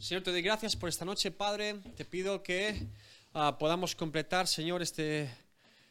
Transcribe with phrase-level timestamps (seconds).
[0.00, 1.74] Señor, te doy gracias por esta noche, Padre.
[1.94, 2.86] Te pido que
[3.34, 5.28] ah, podamos completar, Señor, este,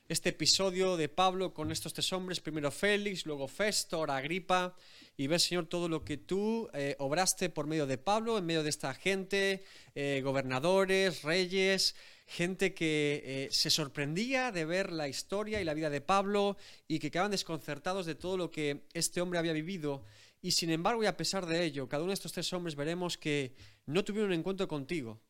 [0.07, 4.75] este episodio de Pablo con estos tres hombres, primero Félix, luego Festo, ahora Agripa,
[5.15, 8.63] y ver, Señor, todo lo que tú eh, obraste por medio de Pablo, en medio
[8.63, 9.63] de esta gente,
[9.93, 11.95] eh, gobernadores, reyes,
[12.25, 16.57] gente que eh, se sorprendía de ver la historia y la vida de Pablo
[16.87, 20.03] y que quedaban desconcertados de todo lo que este hombre había vivido.
[20.41, 23.17] Y sin embargo, y a pesar de ello, cada uno de estos tres hombres veremos
[23.17, 23.55] que
[23.85, 25.21] no tuvieron un encuentro contigo.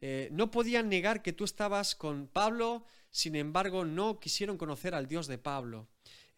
[0.00, 5.08] Eh, no podían negar que tú estabas con Pablo, sin embargo, no quisieron conocer al
[5.08, 5.88] Dios de Pablo.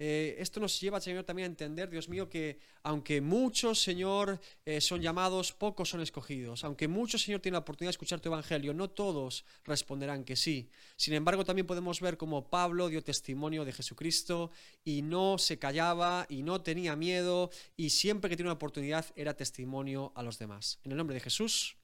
[0.02, 4.80] Eh, esto nos lleva, Señor, también a entender, Dios mío, que aunque muchos, Señor, eh,
[4.80, 6.64] son llamados, pocos son escogidos.
[6.64, 10.70] Aunque muchos, Señor, tienen la oportunidad de escuchar tu evangelio, no todos responderán que sí.
[10.96, 14.50] Sin embargo, también podemos ver cómo Pablo dio testimonio de Jesucristo
[14.82, 19.36] y no se callaba y no tenía miedo y siempre que tiene una oportunidad era
[19.36, 20.80] testimonio a los demás.
[20.82, 21.76] En el nombre de Jesús.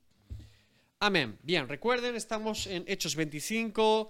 [1.01, 1.39] Amén.
[1.43, 4.09] Bien, recuerden, estamos en Hechos 25.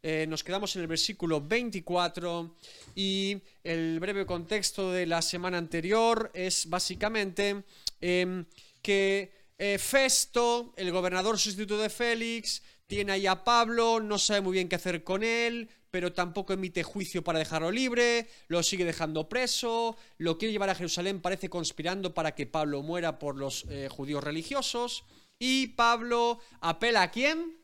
[0.00, 2.54] Eh, nos quedamos en el versículo 24
[2.94, 7.64] y el breve contexto de la semana anterior es básicamente
[8.00, 8.44] em,
[8.80, 14.52] que eh, Festo, el gobernador sustituto de Félix, tiene ahí a Pablo, no sabe muy
[14.52, 19.28] bien qué hacer con él, pero tampoco emite juicio para dejarlo libre, lo sigue dejando
[19.28, 23.88] preso, lo quiere llevar a Jerusalén, parece conspirando para que Pablo muera por los eh,
[23.90, 25.04] judíos religiosos,
[25.40, 27.58] y Pablo apela a quién?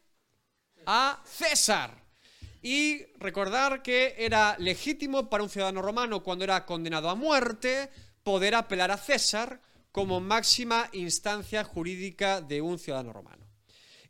[0.84, 2.03] A César.
[2.64, 7.90] Y recordar que era legítimo para un ciudadano romano cuando era condenado a muerte
[8.22, 9.60] poder apelar a César
[9.92, 13.46] como máxima instancia jurídica de un ciudadano romano.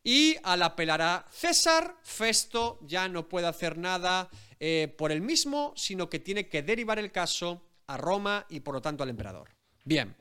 [0.05, 5.73] Y al apelar a César, Festo ya no puede hacer nada eh, por él mismo,
[5.75, 9.51] sino que tiene que derivar el caso a Roma y por lo tanto al emperador.
[9.85, 10.15] Bien,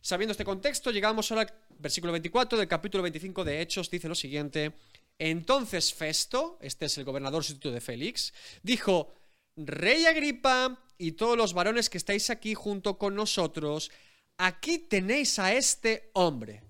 [0.00, 1.46] sabiendo este contexto, llegamos al
[1.78, 4.72] versículo 24 del capítulo 25 de Hechos, dice lo siguiente.
[5.18, 8.32] Entonces Festo, este es el gobernador sustituto de Félix,
[8.62, 9.14] dijo,
[9.56, 13.90] Rey Agripa y todos los varones que estáis aquí junto con nosotros,
[14.38, 16.62] aquí tenéis a este hombre,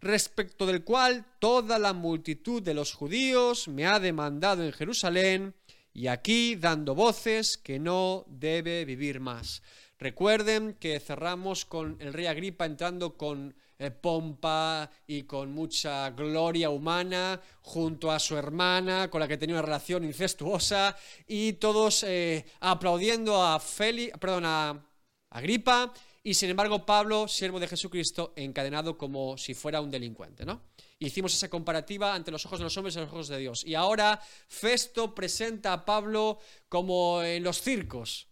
[0.00, 5.54] respecto del cual toda la multitud de los judíos me ha demandado en Jerusalén,
[5.92, 9.62] y aquí dando voces que no debe vivir más.
[9.98, 16.68] Recuerden que cerramos con el rey Agripa entrando con eh, pompa y con mucha gloria
[16.68, 20.94] humana junto a su hermana con la que tenía una relación incestuosa
[21.26, 24.86] y todos eh, aplaudiendo a Feli, perdón, a
[25.30, 30.60] Agripa y sin embargo Pablo, siervo de Jesucristo, encadenado como si fuera un delincuente, ¿no?
[30.98, 33.64] Hicimos esa comparativa ante los ojos de los hombres y los ojos de Dios.
[33.64, 36.38] Y ahora Festo presenta a Pablo
[36.68, 38.28] como en los circos,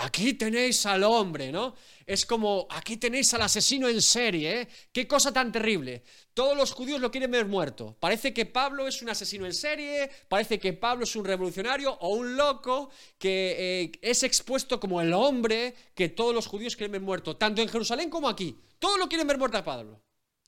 [0.00, 1.74] Aquí tenéis al hombre, ¿no?
[2.06, 4.68] Es como, aquí tenéis al asesino en serie, ¿eh?
[4.92, 6.04] Qué cosa tan terrible.
[6.34, 7.96] Todos los judíos lo quieren ver muerto.
[7.98, 12.10] Parece que Pablo es un asesino en serie, parece que Pablo es un revolucionario o
[12.10, 17.00] un loco que eh, es expuesto como el hombre que todos los judíos quieren ver
[17.00, 18.56] muerto, tanto en Jerusalén como aquí.
[18.78, 20.00] Todos lo quieren ver muerto a Pablo.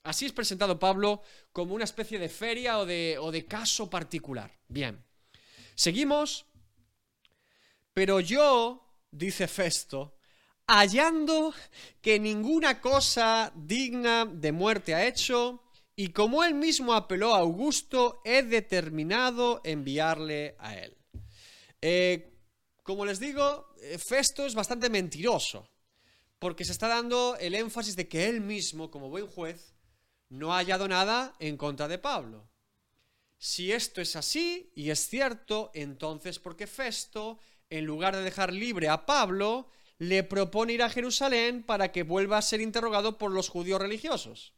[0.05, 1.23] Así es presentado Pablo
[1.53, 4.57] como una especie de feria o de, o de caso particular.
[4.69, 5.05] Bien,
[5.75, 6.47] seguimos.
[7.93, 10.17] Pero yo dice Festo,
[10.67, 11.53] hallando
[12.01, 15.63] que ninguna cosa digna de muerte ha hecho,
[15.97, 20.97] y como él mismo apeló a Augusto, he determinado enviarle a él.
[21.83, 22.39] Eh,
[22.83, 25.69] como les digo, eh, Festo es bastante mentiroso,
[26.39, 29.75] porque se está dando el énfasis de que él mismo, como buen juez,
[30.29, 32.49] no ha hallado nada en contra de Pablo.
[33.37, 37.39] Si esto es así, y es cierto, entonces porque Festo
[37.71, 42.39] en lugar de dejar libre a Pablo, le propone ir a Jerusalén para que vuelva
[42.39, 44.55] a ser interrogado por los judíos religiosos.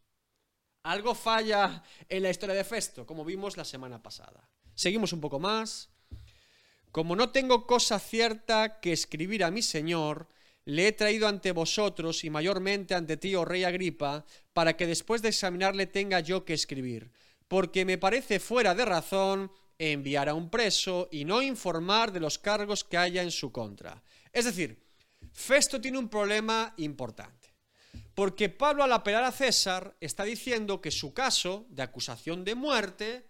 [0.82, 4.48] Algo falla en la historia de Festo, como vimos la semana pasada.
[4.74, 5.90] Seguimos un poco más.
[6.90, 10.28] Como no tengo cosa cierta que escribir a mi Señor,
[10.64, 15.22] le he traído ante vosotros y mayormente ante ti, oh rey Agripa, para que después
[15.22, 17.10] de examinarle tenga yo que escribir,
[17.48, 19.52] porque me parece fuera de razón
[19.90, 24.02] enviar a un preso y no informar de los cargos que haya en su contra.
[24.32, 24.80] Es decir,
[25.32, 27.48] Festo tiene un problema importante.
[28.14, 33.26] Porque Pablo al apelar a César está diciendo que su caso de acusación de muerte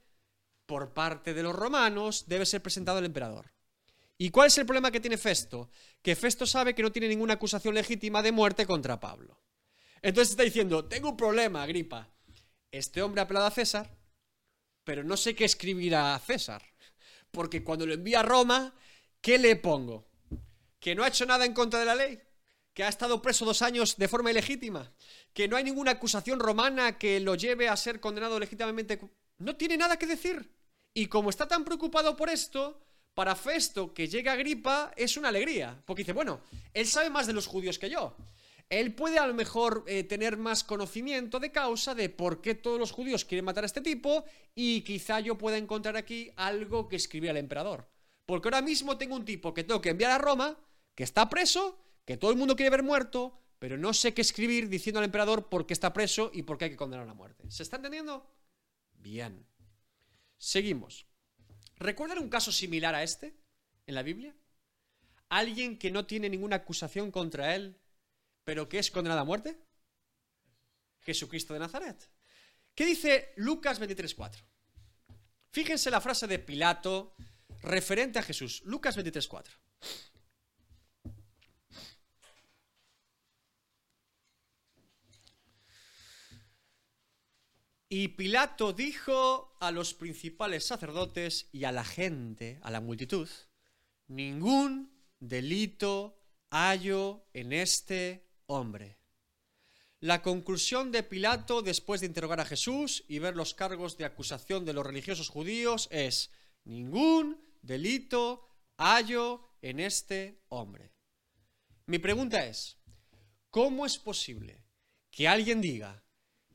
[0.66, 3.52] por parte de los romanos debe ser presentado al emperador.
[4.19, 5.70] ¿Y cuál es el problema que tiene Festo?
[6.02, 9.40] Que Festo sabe que no tiene ninguna acusación legítima de muerte contra Pablo.
[10.02, 12.08] Entonces está diciendo, tengo un problema, Agripa.
[12.70, 13.96] Este hombre ha apelado a César,
[14.84, 16.62] pero no sé qué escribir a César.
[17.31, 18.75] Porque cuando lo envía a Roma,
[19.20, 20.06] ¿qué le pongo?
[20.79, 22.20] ¿Que no ha hecho nada en contra de la ley?
[22.75, 24.90] que ha estado preso dos años de forma ilegítima,
[25.32, 28.99] que no hay ninguna acusación romana que lo lleve a ser condenado legítimamente.
[29.38, 30.50] No tiene nada que decir.
[30.94, 32.81] Y como está tan preocupado por esto,
[33.14, 36.40] para Festo que llega Agripa es una alegría, porque dice, bueno,
[36.73, 38.17] él sabe más de los judíos que yo.
[38.68, 42.78] Él puede a lo mejor eh, tener más conocimiento de causa de por qué todos
[42.78, 44.24] los judíos quieren matar a este tipo
[44.54, 47.88] y quizá yo pueda encontrar aquí algo que escribir al emperador.
[48.26, 50.58] Porque ahora mismo tengo un tipo que tengo que enviar a Roma,
[50.94, 54.68] que está preso, que todo el mundo quiere ver muerto, pero no sé qué escribir
[54.68, 57.50] diciendo al emperador por qué está preso y por qué hay que condenar a muerte.
[57.50, 58.26] ¿Se está entendiendo?
[58.94, 59.46] Bien.
[60.36, 61.06] Seguimos.
[61.76, 63.36] ¿Recuerdan un caso similar a este
[63.86, 64.34] en la Biblia?
[65.28, 67.76] Alguien que no tiene ninguna acusación contra él,
[68.44, 69.58] pero que es condenado a muerte.
[71.00, 72.08] Jesucristo de Nazaret.
[72.74, 74.42] ¿Qué dice Lucas 23.4?
[75.50, 77.14] Fíjense la frase de Pilato
[77.62, 78.62] referente a Jesús.
[78.64, 79.50] Lucas 23.4.
[87.88, 93.28] Y Pilato dijo a los principales sacerdotes y a la gente, a la multitud,
[94.06, 96.18] ningún delito
[96.50, 98.99] hallo en este hombre.
[100.00, 104.64] La conclusión de Pilato después de interrogar a Jesús y ver los cargos de acusación
[104.64, 106.31] de los religiosos judíos es,
[106.64, 110.93] ningún delito hallo en este hombre.
[111.87, 112.78] Mi pregunta es,
[113.49, 114.64] ¿cómo es posible
[115.10, 116.05] que alguien diga,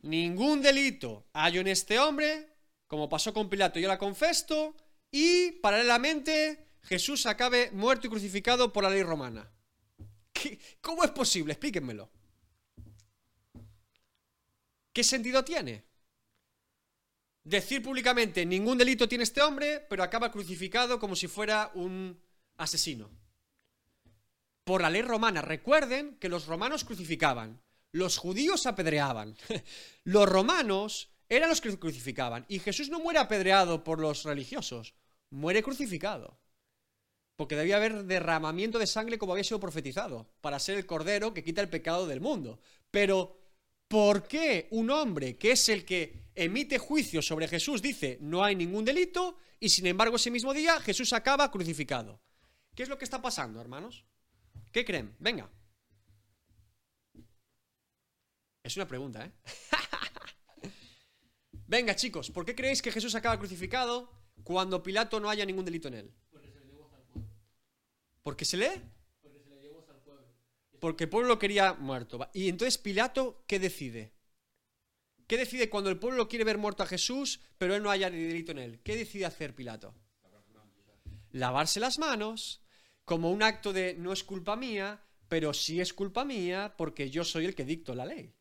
[0.01, 2.53] ningún delito hallo en este hombre,
[2.87, 4.75] como pasó con Pilato, yo la confesto,
[5.09, 9.53] y paralelamente Jesús acabe muerto y crucificado por la ley romana.
[10.87, 11.51] ¿Cómo es posible?
[11.51, 12.09] Explíquenmelo.
[14.93, 15.83] ¿Qué sentido tiene?
[17.43, 22.17] Decir públicamente, ningún delito tiene este hombre, pero acaba crucificado como si fuera un
[22.55, 23.09] asesino.
[24.63, 27.61] Por la ley romana, recuerden que los romanos crucificaban.
[27.91, 29.35] Los judíos apedreaban.
[30.05, 32.45] Los romanos eran los que crucificaban.
[32.47, 34.93] Y Jesús no muere apedreado por los religiosos,
[35.31, 36.39] muere crucificado.
[37.37, 41.43] Porque debía haber derramamiento de sangre como había sido profetizado, para ser el cordero que
[41.43, 42.59] quita el pecado del mundo.
[42.89, 43.37] Pero,
[43.87, 48.55] ¿por qué un hombre que es el que emite juicio sobre Jesús dice no hay
[48.55, 52.19] ningún delito y sin embargo ese mismo día Jesús acaba crucificado?
[52.75, 54.03] ¿Qué es lo que está pasando, hermanos?
[54.71, 55.15] ¿Qué creen?
[55.19, 55.49] Venga.
[58.63, 59.31] Es una pregunta, ¿eh?
[61.67, 64.11] Venga, chicos, ¿por qué creéis que Jesús acaba crucificado
[64.43, 66.13] cuando Pilato no haya ningún delito en él?
[68.27, 68.57] ¿Por qué se?
[69.21, 69.71] Porque se le.
[70.81, 72.29] Porque el pueblo lo quería muerto.
[72.33, 74.11] Y entonces Pilato, ¿qué decide?
[75.27, 78.51] ¿Qué decide cuando el pueblo quiere ver muerto a Jesús, pero él no haya delito
[78.51, 78.81] en él?
[78.83, 79.95] ¿Qué decide hacer Pilato?
[81.31, 82.61] Lavarse las manos,
[83.05, 87.23] como un acto de no es culpa mía, pero sí es culpa mía porque yo
[87.23, 88.33] soy el que dicto la ley.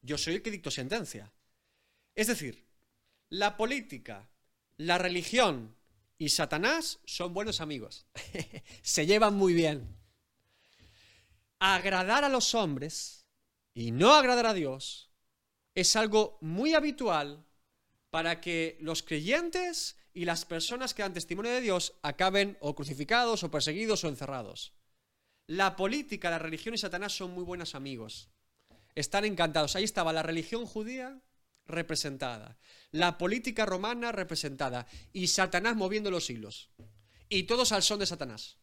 [0.00, 1.34] Yo soy el que dicto sentencia.
[2.14, 2.66] Es decir,
[3.28, 4.30] la política,
[4.78, 5.76] la religión
[6.18, 8.06] y Satanás son buenos amigos.
[8.82, 9.96] Se llevan muy bien.
[11.58, 13.26] Agradar a los hombres
[13.74, 15.10] y no agradar a Dios
[15.74, 17.44] es algo muy habitual
[18.10, 23.42] para que los creyentes y las personas que dan testimonio de Dios acaben o crucificados
[23.42, 24.72] o perseguidos o encerrados.
[25.46, 28.30] La política, la religión y Satanás son muy buenos amigos
[28.94, 29.76] están encantados.
[29.76, 31.20] Ahí estaba la religión judía
[31.66, 32.58] representada,
[32.90, 36.70] la política romana representada y Satanás moviendo los hilos.
[37.28, 38.58] Y todos al son de Satanás.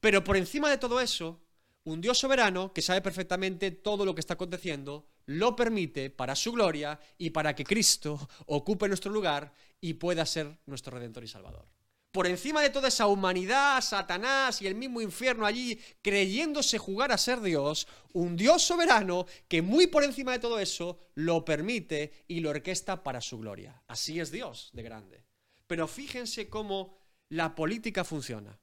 [0.00, 1.42] Pero por encima de todo eso,
[1.84, 6.52] un Dios soberano que sabe perfectamente todo lo que está aconteciendo, lo permite para su
[6.52, 11.79] gloria y para que Cristo ocupe nuestro lugar y pueda ser nuestro redentor y salvador
[12.12, 17.18] por encima de toda esa humanidad, Satanás y el mismo infierno allí, creyéndose jugar a
[17.18, 22.40] ser Dios, un Dios soberano que muy por encima de todo eso lo permite y
[22.40, 23.82] lo orquesta para su gloria.
[23.86, 25.24] Así es Dios de grande.
[25.66, 26.98] Pero fíjense cómo
[27.28, 28.58] la política funciona.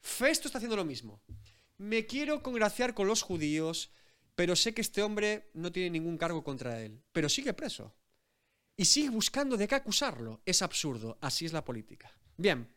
[0.00, 1.22] Festo está haciendo lo mismo.
[1.78, 3.90] Me quiero congraciar con los judíos,
[4.36, 7.96] pero sé que este hombre no tiene ningún cargo contra él, pero sigue preso.
[8.76, 10.40] Y sigue buscando de qué acusarlo.
[10.46, 12.12] Es absurdo, así es la política.
[12.42, 12.68] Bien,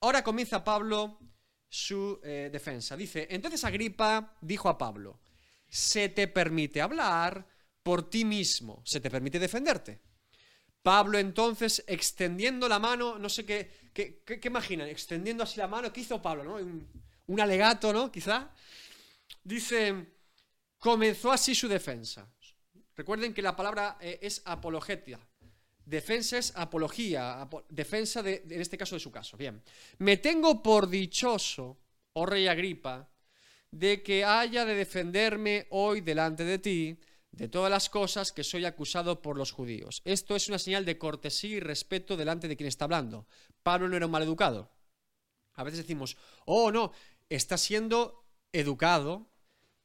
[0.00, 1.20] ahora comienza Pablo
[1.68, 2.96] su eh, defensa.
[2.96, 5.20] Dice, entonces Agripa dijo a Pablo,
[5.68, 7.46] se te permite hablar
[7.80, 10.00] por ti mismo, se te permite defenderte.
[10.82, 15.92] Pablo entonces, extendiendo la mano, no sé qué, qué, qué, imaginan, extendiendo así la mano,
[15.92, 16.42] ¿qué hizo Pablo?
[16.42, 16.54] No?
[16.56, 18.10] Un, alegato, ¿no?
[18.10, 18.50] Quizá.
[19.44, 20.06] Dice,
[20.76, 22.28] comenzó así su defensa.
[22.96, 25.20] Recuerden que la palabra eh, es apologetia,
[25.88, 29.38] Defensa apología, defensa de, en este caso de su caso.
[29.38, 29.62] Bien.
[29.98, 31.78] Me tengo por dichoso,
[32.12, 33.08] oh rey Agripa,
[33.70, 37.00] de que haya de defenderme hoy delante de ti
[37.32, 40.02] de todas las cosas que soy acusado por los judíos.
[40.04, 43.26] Esto es una señal de cortesía y respeto delante de quien está hablando.
[43.62, 44.70] Pablo no era un mal educado.
[45.54, 46.92] A veces decimos, oh no,
[47.30, 49.30] está siendo educado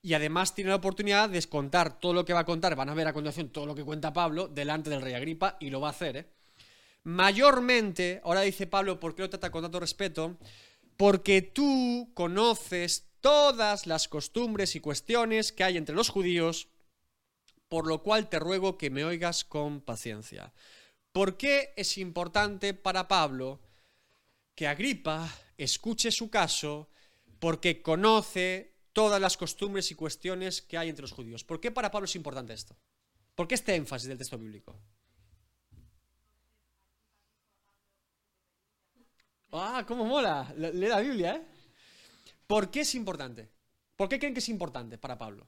[0.05, 2.75] y además tiene la oportunidad de contar todo lo que va a contar.
[2.75, 5.69] Van a ver a continuación todo lo que cuenta Pablo delante del rey Agripa y
[5.69, 6.17] lo va a hacer.
[6.17, 6.27] ¿eh?
[7.03, 10.37] Mayormente, ahora dice Pablo, ¿por qué lo trata con tanto respeto?
[10.97, 16.67] Porque tú conoces todas las costumbres y cuestiones que hay entre los judíos,
[17.69, 20.53] por lo cual te ruego que me oigas con paciencia.
[21.13, 23.61] ¿Por qué es importante para Pablo
[24.53, 26.89] que Agripa escuche su caso
[27.39, 31.43] porque conoce todas las costumbres y cuestiones que hay entre los judíos?
[31.43, 32.75] ¿Por qué para Pablo es importante esto?
[33.35, 34.79] ¿Por qué este énfasis del texto bíblico?
[39.51, 40.53] ¡Ah, cómo mola!
[40.57, 41.47] Lee la Biblia, ¿eh?
[42.47, 43.49] ¿Por qué es importante?
[43.95, 45.47] ¿Por qué creen que es importante para Pablo?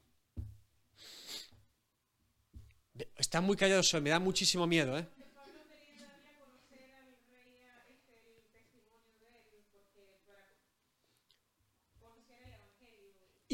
[3.18, 5.08] Está muy callado, me da muchísimo miedo, ¿eh?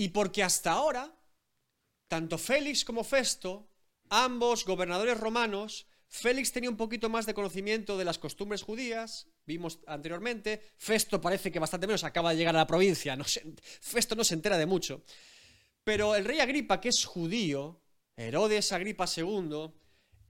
[0.02, 1.14] Y porque hasta ahora,
[2.08, 3.70] tanto Félix como Festo,
[4.10, 9.78] ambos gobernadores romanos, Félix tenía un poquito más de conocimiento de las costumbres judías, vimos
[9.86, 13.16] anteriormente, Festo parece que bastante menos acaba de llegar a la provincia,
[13.80, 15.04] Festo no se entera de mucho,
[15.84, 17.80] pero el rey Agripa, que es judío,
[18.18, 19.72] Herodes Agripa II,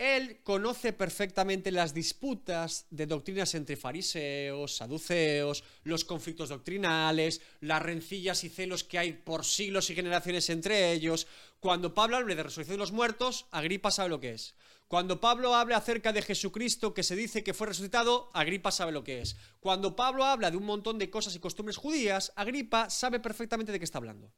[0.01, 8.43] él conoce perfectamente las disputas de doctrinas entre fariseos, saduceos, los conflictos doctrinales, las rencillas
[8.43, 11.27] y celos que hay por siglos y generaciones entre ellos.
[11.59, 14.55] Cuando Pablo habla de resurrección de los muertos, Agripa sabe lo que es.
[14.87, 19.03] Cuando Pablo habla acerca de Jesucristo que se dice que fue resucitado, Agripa sabe lo
[19.03, 19.35] que es.
[19.59, 23.77] Cuando Pablo habla de un montón de cosas y costumbres judías, Agripa sabe perfectamente de
[23.77, 24.33] qué está hablando.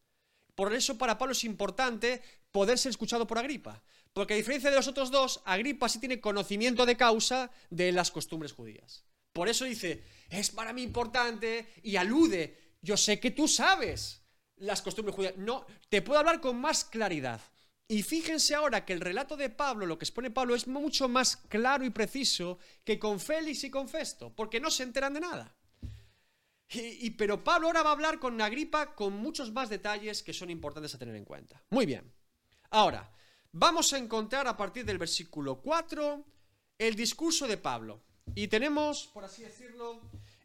[0.56, 3.82] Por eso para Pablo es importante poder ser escuchado por Agripa.
[4.14, 8.12] Porque a diferencia de los otros dos, Agripa sí tiene conocimiento de causa de las
[8.12, 9.04] costumbres judías.
[9.34, 14.22] Por eso dice, es para mí importante y alude, yo sé que tú sabes
[14.58, 15.36] las costumbres judías.
[15.38, 17.42] No, te puedo hablar con más claridad.
[17.88, 21.38] Y fíjense ahora que el relato de Pablo, lo que expone Pablo, es mucho más
[21.38, 25.56] claro y preciso que con Félix y con Festo, porque no se enteran de nada.
[26.70, 30.50] Y, pero Pablo ahora va a hablar con Agripa con muchos más detalles que son
[30.50, 31.62] importantes a tener en cuenta.
[31.70, 32.12] Muy bien.
[32.72, 33.13] Ahora,
[33.54, 36.26] vamos a encontrar a partir del versículo 4
[36.78, 38.02] el discurso de Pablo.
[38.36, 40.02] Y tenemos, por así decirlo,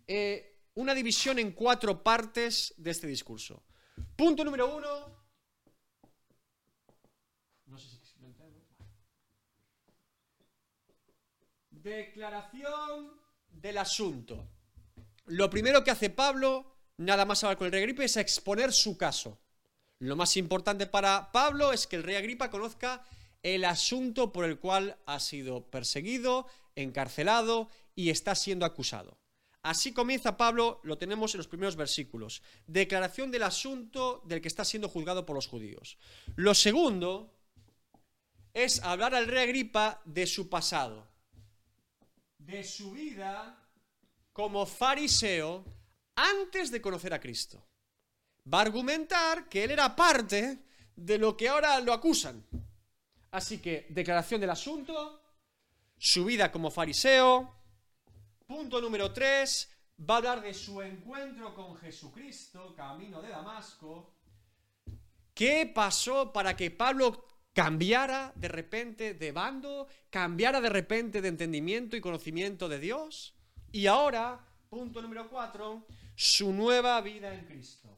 [0.06, 3.64] eh, una división en cuatro partes de este discurso.
[4.14, 5.18] Punto número uno.
[7.66, 7.98] No sé si
[11.70, 14.48] Declaración del asunto.
[15.26, 18.98] Lo primero que hace Pablo, nada más hablar con el rey Agripa, es exponer su
[18.98, 19.40] caso.
[20.00, 23.04] Lo más importante para Pablo es que el rey Agripa conozca
[23.42, 29.18] el asunto por el cual ha sido perseguido, encarcelado y está siendo acusado.
[29.62, 32.42] Así comienza Pablo, lo tenemos en los primeros versículos.
[32.66, 35.98] Declaración del asunto del que está siendo juzgado por los judíos.
[36.36, 37.34] Lo segundo
[38.54, 41.08] es hablar al rey Agripa de su pasado,
[42.38, 43.68] de su vida
[44.32, 45.64] como fariseo
[46.14, 47.64] antes de conocer a Cristo.
[48.52, 50.64] Va a argumentar que él era parte
[50.96, 52.44] de lo que ahora lo acusan.
[53.30, 55.22] Así que, declaración del asunto,
[55.98, 57.54] su vida como fariseo.
[58.46, 59.70] Punto número 3,
[60.08, 64.14] va a hablar de su encuentro con Jesucristo, camino de Damasco.
[65.34, 71.96] ¿Qué pasó para que Pablo cambiara de repente de bando, cambiara de repente de entendimiento
[71.96, 73.34] y conocimiento de Dios?
[73.70, 74.40] Y ahora,
[74.70, 75.86] punto número cuatro,
[76.16, 77.97] su nueva vida en Cristo.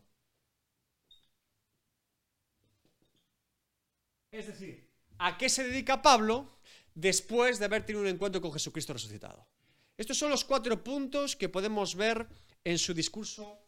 [4.30, 6.60] Es decir, ¿a qué se dedica Pablo
[6.94, 9.46] después de haber tenido un encuentro con Jesucristo resucitado?
[9.96, 12.26] Estos son los cuatro puntos que podemos ver
[12.64, 13.58] en su discurso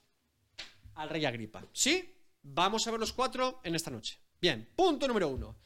[0.94, 1.64] al rey Agripa.
[1.72, 2.14] ¿Sí?
[2.42, 4.18] Vamos a ver los cuatro en esta noche.
[4.40, 5.56] Bien, punto número uno.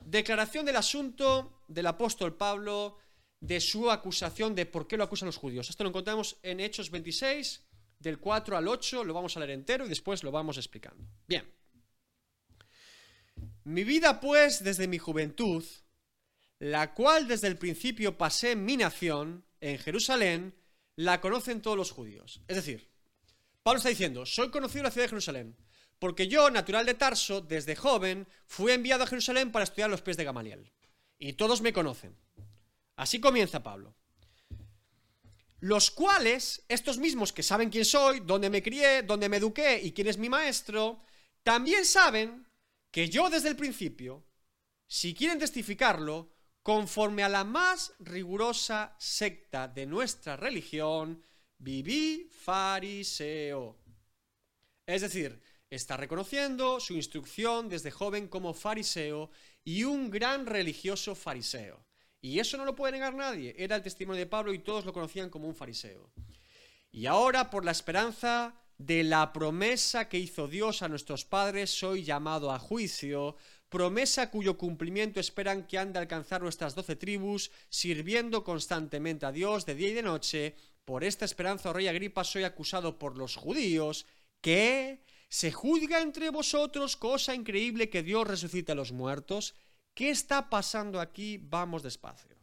[0.00, 2.98] Declaración del asunto del apóstol Pablo
[3.40, 5.68] de su acusación de por qué lo acusan los judíos.
[5.68, 7.64] Esto lo encontramos en Hechos 26,
[7.98, 11.04] del 4 al 8, lo vamos a leer entero y después lo vamos explicando.
[11.26, 11.61] Bien.
[13.64, 15.64] Mi vida, pues, desde mi juventud,
[16.58, 20.54] la cual desde el principio pasé en mi nación, en Jerusalén,
[20.96, 22.40] la conocen todos los judíos.
[22.48, 22.90] Es decir,
[23.62, 25.56] Pablo está diciendo, soy conocido en la ciudad de Jerusalén,
[25.98, 30.16] porque yo, natural de Tarso, desde joven, fui enviado a Jerusalén para estudiar los pies
[30.16, 30.72] de Gamaliel.
[31.18, 32.16] Y todos me conocen.
[32.96, 33.94] Así comienza Pablo.
[35.60, 39.92] Los cuales, estos mismos que saben quién soy, dónde me crié, dónde me eduqué y
[39.92, 41.00] quién es mi maestro,
[41.44, 42.48] también saben
[42.92, 44.24] que yo desde el principio,
[44.86, 46.30] si quieren testificarlo,
[46.62, 51.24] conforme a la más rigurosa secta de nuestra religión,
[51.58, 53.78] viví fariseo.
[54.86, 59.30] Es decir, está reconociendo su instrucción desde joven como fariseo
[59.64, 61.84] y un gran religioso fariseo.
[62.20, 63.54] Y eso no lo puede negar nadie.
[63.58, 66.12] Era el testimonio de Pablo y todos lo conocían como un fariseo.
[66.92, 72.02] Y ahora, por la esperanza de la promesa que hizo Dios a nuestros padres, soy
[72.02, 73.36] llamado a juicio,
[73.68, 79.66] promesa cuyo cumplimiento esperan que han de alcanzar nuestras doce tribus, sirviendo constantemente a Dios
[79.66, 80.56] de día y de noche.
[80.84, 84.04] Por esta esperanza, oh rey Agripa, soy acusado por los judíos,
[84.40, 89.54] que se juzga entre vosotros cosa increíble que Dios resucite a los muertos.
[89.94, 91.38] ¿Qué está pasando aquí?
[91.40, 92.36] Vamos despacio.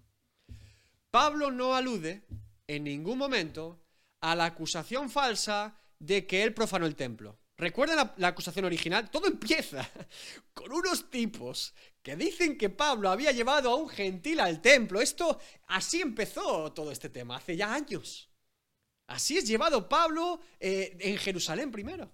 [1.12, 2.24] Pablo no alude
[2.68, 3.82] en ningún momento
[4.22, 7.38] a la acusación falsa de que él profanó el templo.
[7.58, 9.10] ¿Recuerdan la, acusación original?
[9.12, 9.88] Todo empieza
[10.54, 15.02] con unos tipos que dicen que Pablo había llevado a un gentil al templo.
[15.02, 18.30] Esto, así empezó todo este tema, hace ya años.
[19.08, 22.10] Así es llevado Pablo eh, en Jerusalén primero.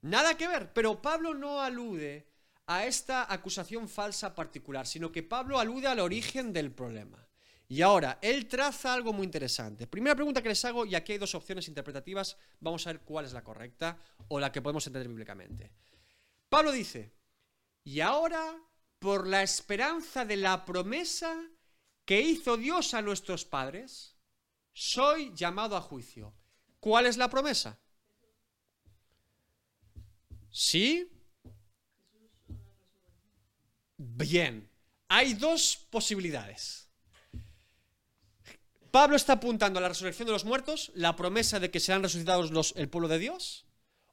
[0.00, 2.26] Nada que ver, pero Pablo no alude
[2.66, 7.28] a esta acusación falsa particular, sino que Pablo alude al origen del problema.
[7.72, 9.86] Y ahora, él traza algo muy interesante.
[9.86, 13.24] Primera pregunta que les hago, y aquí hay dos opciones interpretativas, vamos a ver cuál
[13.24, 13.98] es la correcta
[14.28, 15.72] o la que podemos entender bíblicamente.
[16.50, 17.14] Pablo dice,
[17.82, 18.62] y ahora,
[18.98, 21.34] por la esperanza de la promesa
[22.04, 24.18] que hizo Dios a nuestros padres,
[24.74, 26.34] soy llamado a juicio.
[26.78, 27.80] ¿Cuál es la promesa?
[30.50, 31.10] ¿Sí?
[33.96, 34.70] Bien,
[35.08, 36.81] hay dos posibilidades.
[38.92, 42.74] Pablo está apuntando a la resurrección de los muertos, la promesa de que serán resucitados
[42.76, 43.64] el pueblo de Dios,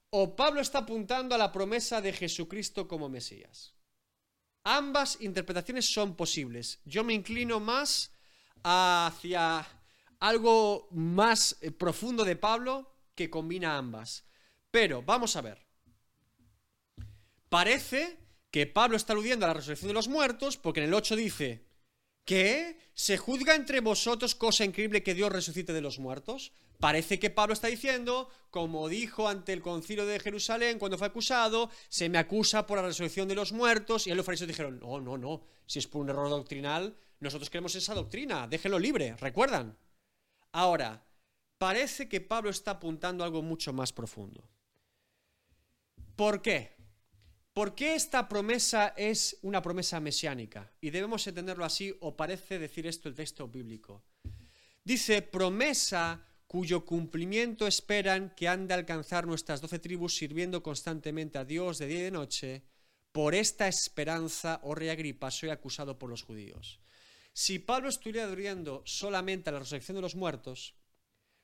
[0.09, 3.75] o Pablo está apuntando a la promesa de Jesucristo como Mesías.
[4.63, 6.79] Ambas interpretaciones son posibles.
[6.85, 8.13] Yo me inclino más
[8.63, 9.67] hacia
[10.21, 14.23] algo más eh, profundo de Pablo que combina ambas.
[14.71, 15.67] Pero vamos a ver.
[17.49, 18.17] Parece
[18.49, 21.68] que Pablo está aludiendo a la resurrección de los muertos porque en el 8 dice,
[22.29, 22.77] ¿Qué?
[22.93, 26.51] ¿Se juzga entre vosotros cosa increíble que Dios resucite de los muertos?
[26.79, 31.71] Parece que Pablo está diciendo, como dijo ante el concilio de Jerusalén cuando fue acusado,
[31.89, 35.17] se me acusa por la resurrección de los muertos, y los fariseos dijeron, no, no,
[35.17, 39.75] no, si es por un error doctrinal, nosotros queremos esa doctrina, déjelo libre, ¿recuerdan?
[40.51, 41.03] Ahora,
[41.57, 44.47] parece que Pablo está apuntando a algo mucho más profundo.
[46.15, 46.78] ¿Por qué?
[47.59, 50.71] ¿Por qué esta promesa es una promesa mesiánica?
[50.79, 54.05] Y debemos entenderlo así, o parece decir esto el texto bíblico.
[54.85, 61.43] Dice, promesa cuyo cumplimiento esperan que han de alcanzar nuestras doce tribus sirviendo constantemente a
[61.43, 62.63] Dios de día y de noche.
[63.11, 66.79] Por esta esperanza, oh rey Agripa, soy acusado por los judíos.
[67.33, 70.75] Si Pablo estuviera aludiendo solamente a la resurrección de los muertos,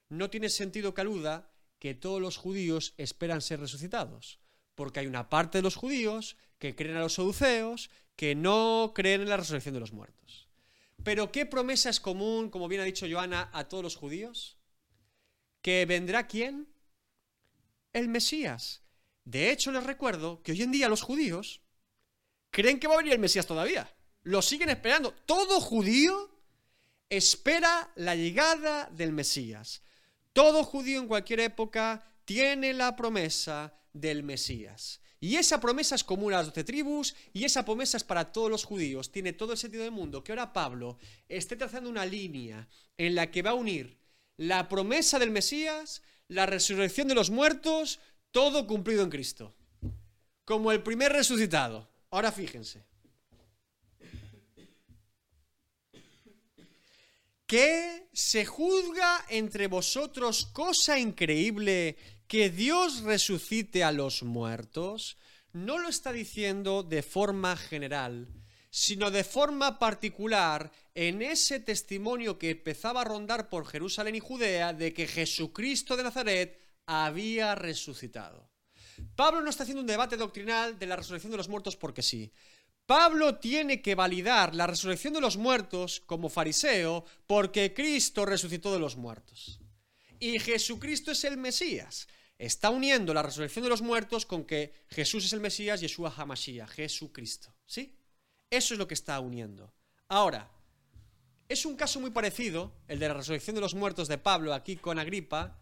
[0.07, 4.39] no tiene sentido que aluda que todos los judíos esperan ser resucitados
[4.75, 9.21] porque hay una parte de los judíos que creen a los saduceos, que no creen
[9.21, 10.47] en la resurrección de los muertos.
[11.03, 14.57] Pero ¿qué promesa es común, como bien ha dicho Joana, a todos los judíos?
[15.61, 16.67] ¿Que vendrá quién?
[17.93, 18.81] El Mesías.
[19.23, 21.61] De hecho, les recuerdo que hoy en día los judíos
[22.51, 23.91] creen que va a venir el Mesías todavía.
[24.23, 25.13] Lo siguen esperando.
[25.25, 26.31] Todo judío
[27.09, 29.81] espera la llegada del Mesías.
[30.33, 34.99] Todo judío en cualquier época tiene la promesa del Mesías.
[35.19, 38.51] Y esa promesa es común a las doce tribus y esa promesa es para todos
[38.51, 39.11] los judíos.
[39.11, 43.31] Tiene todo el sentido del mundo que ahora Pablo esté trazando una línea en la
[43.31, 43.97] que va a unir
[44.37, 47.99] la promesa del Mesías, la resurrección de los muertos,
[48.31, 49.55] todo cumplido en Cristo.
[50.43, 51.89] Como el primer resucitado.
[52.11, 52.85] Ahora fíjense.
[57.47, 65.17] Que se juzga entre vosotros cosa increíble que Dios resucite a los muertos,
[65.53, 68.27] no lo está diciendo de forma general,
[68.71, 74.73] sino de forma particular en ese testimonio que empezaba a rondar por Jerusalén y Judea
[74.73, 78.49] de que Jesucristo de Nazaret había resucitado.
[79.15, 82.31] Pablo no está haciendo un debate doctrinal de la resurrección de los muertos porque sí.
[82.85, 88.79] Pablo tiene que validar la resurrección de los muertos como fariseo porque Cristo resucitó de
[88.79, 89.59] los muertos.
[90.19, 95.25] Y Jesucristo es el Mesías está uniendo la resurrección de los muertos con que Jesús
[95.25, 97.53] es el Mesías, Yeshua HaMashiach, Jesucristo.
[97.65, 97.97] ¿Sí?
[98.49, 99.73] Eso es lo que está uniendo.
[100.07, 100.51] Ahora,
[101.47, 104.75] es un caso muy parecido, el de la resurrección de los muertos de Pablo aquí
[104.75, 105.59] con Agripa,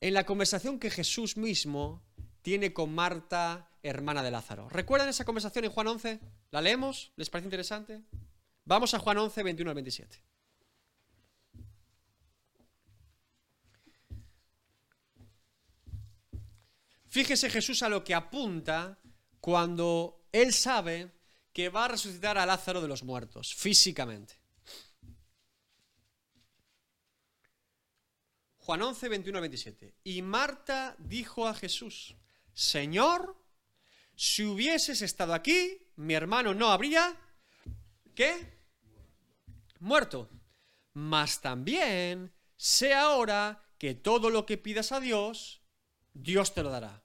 [0.00, 2.02] en la conversación que Jesús mismo
[2.42, 4.68] tiene con Marta, hermana de Lázaro.
[4.68, 6.20] ¿Recuerdan esa conversación en Juan 11?
[6.50, 7.12] ¿La leemos?
[7.16, 8.02] ¿Les parece interesante?
[8.64, 10.22] Vamos a Juan 11, 21 al 27.
[17.12, 18.98] Fíjese Jesús a lo que apunta
[19.38, 21.12] cuando él sabe
[21.52, 24.40] que va a resucitar a Lázaro de los muertos, físicamente.
[28.56, 29.94] Juan 11, 21 27.
[30.04, 32.16] Y Marta dijo a Jesús,
[32.54, 33.36] Señor,
[34.16, 37.14] si hubieses estado aquí, mi hermano no habría,
[38.14, 38.58] ¿qué?
[39.80, 40.30] Muerto.
[40.94, 45.61] Mas también sé ahora que todo lo que pidas a Dios,
[46.12, 47.02] Dios te lo dará.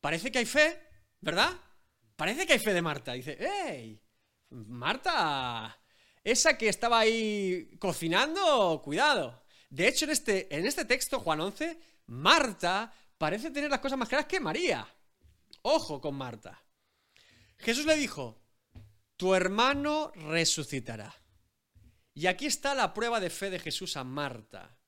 [0.00, 0.80] Parece que hay fe,
[1.20, 1.50] ¿verdad?
[2.16, 3.12] Parece que hay fe de Marta.
[3.12, 4.00] Dice, ¡Ey!
[4.50, 5.76] Marta,
[6.22, 9.44] esa que estaba ahí cocinando, cuidado.
[9.68, 14.08] De hecho, en este, en este texto, Juan 11, Marta parece tener las cosas más
[14.08, 14.86] claras que María.
[15.62, 16.62] Ojo con Marta.
[17.58, 18.42] Jesús le dijo,
[19.16, 21.14] tu hermano resucitará.
[22.12, 24.78] Y aquí está la prueba de fe de Jesús a Marta.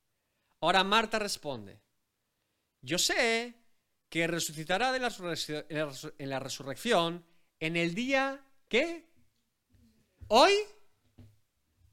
[0.61, 1.81] Ahora Marta responde,
[2.87, 3.55] yo sé
[4.09, 7.25] que resucitará en la resurrección
[7.59, 9.05] en el día que
[10.29, 10.53] hoy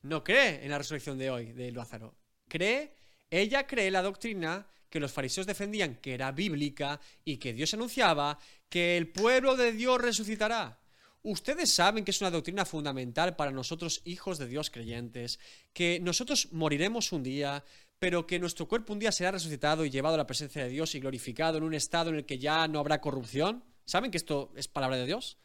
[0.04, 2.16] no cree en la resurrección de hoy de Lázaro
[2.48, 2.94] cree,
[3.32, 8.38] ella cree la doctrina que los fariseos defendían, que era bíblica y que Dios anunciaba,
[8.70, 10.80] que el pueblo de Dios resucitará.
[11.24, 15.40] Ustedes saben que es una doctrina fundamental para nosotros, hijos de Dios creyentes,
[15.74, 17.64] que nosotros moriremos un día,
[18.04, 20.94] pero que nuestro cuerpo un día será resucitado y llevado a la presencia de Dios
[20.94, 23.64] y glorificado en un estado en el que ya no habrá corrupción.
[23.86, 25.38] ¿Saben que esto es palabra de Dios?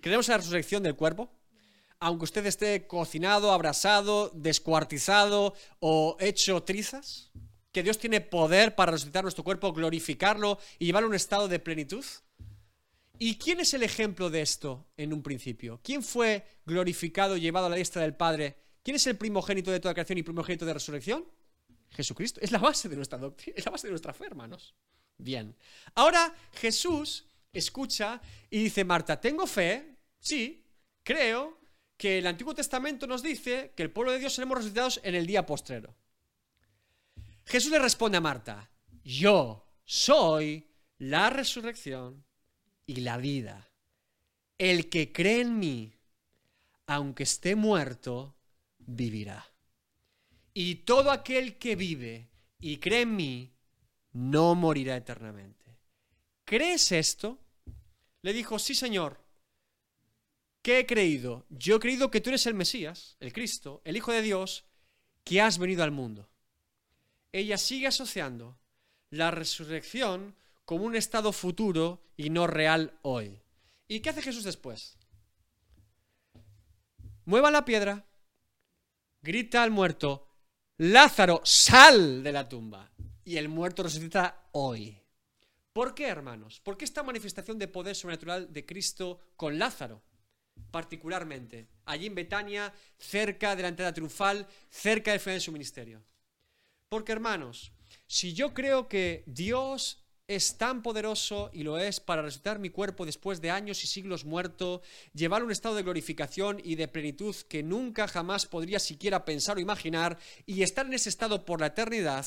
[0.00, 1.32] ¿Creemos en la resurrección del cuerpo?
[1.98, 7.32] aunque usted esté cocinado, abrasado, descuartizado o hecho trizas?
[7.72, 11.58] ¿Que Dios tiene poder para resucitar nuestro cuerpo, glorificarlo y llevarlo a un estado de
[11.58, 12.04] plenitud?
[13.18, 15.80] ¿Y quién es el ejemplo de esto en un principio?
[15.82, 18.54] ¿Quién fue glorificado y llevado a la diestra del Padre?
[18.84, 21.24] ¿Quién es el primogénito de toda creación y primogénito de resurrección?
[21.90, 22.40] Jesucristo.
[22.42, 24.74] Es la base de nuestra doctrina, es la base de nuestra fe, hermanos.
[25.18, 25.56] Bien.
[25.94, 28.20] Ahora Jesús escucha
[28.50, 30.64] y dice, Marta, tengo fe, sí,
[31.02, 31.58] creo,
[31.96, 35.26] que el Antiguo Testamento nos dice que el pueblo de Dios seremos resucitados en el
[35.26, 35.94] día postrero.
[37.46, 38.70] Jesús le responde a Marta,
[39.02, 40.68] yo soy
[40.98, 42.24] la resurrección
[42.86, 43.70] y la vida.
[44.58, 45.94] El que cree en mí,
[46.86, 48.36] aunque esté muerto,
[48.78, 49.46] vivirá.
[50.58, 53.52] Y todo aquel que vive y cree en mí,
[54.12, 55.76] no morirá eternamente.
[56.46, 57.38] ¿Crees esto?
[58.22, 59.22] Le dijo, sí, Señor.
[60.62, 61.44] ¿Qué he creído?
[61.50, 64.64] Yo he creído que tú eres el Mesías, el Cristo, el Hijo de Dios,
[65.24, 66.26] que has venido al mundo.
[67.32, 68.58] Ella sigue asociando
[69.10, 73.42] la resurrección como un estado futuro y no real hoy.
[73.88, 74.96] ¿Y qué hace Jesús después?
[77.26, 78.06] Mueva la piedra,
[79.20, 80.25] grita al muerto,
[80.78, 82.90] Lázaro, sal de la tumba.
[83.24, 85.00] Y el muerto resucita hoy.
[85.72, 86.60] ¿Por qué, hermanos?
[86.60, 90.02] ¿Por qué esta manifestación de poder sobrenatural de Cristo con Lázaro?
[90.70, 96.02] particularmente, allí en Betania, cerca de la entrada triunfal, cerca del final de su ministerio.
[96.88, 97.72] Porque hermanos,
[98.06, 103.06] si yo creo que Dios es tan poderoso y lo es para resucitar mi cuerpo
[103.06, 104.82] después de años y siglos muerto,
[105.14, 109.60] llevar un estado de glorificación y de plenitud que nunca jamás podría siquiera pensar o
[109.60, 112.26] imaginar y estar en ese estado por la eternidad,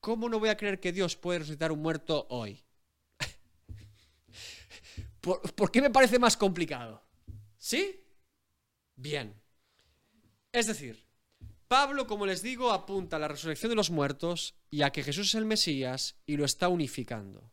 [0.00, 2.62] ¿cómo no voy a creer que Dios puede resucitar un muerto hoy?
[5.20, 7.02] ¿Por, qué me parece más complicado?
[7.56, 8.04] ¿Sí?
[8.96, 9.34] Bien.
[10.52, 11.06] Es decir,
[11.70, 15.28] Pablo, como les digo, apunta a la resurrección de los muertos y a que Jesús
[15.28, 17.48] es el Mesías y lo está unificando.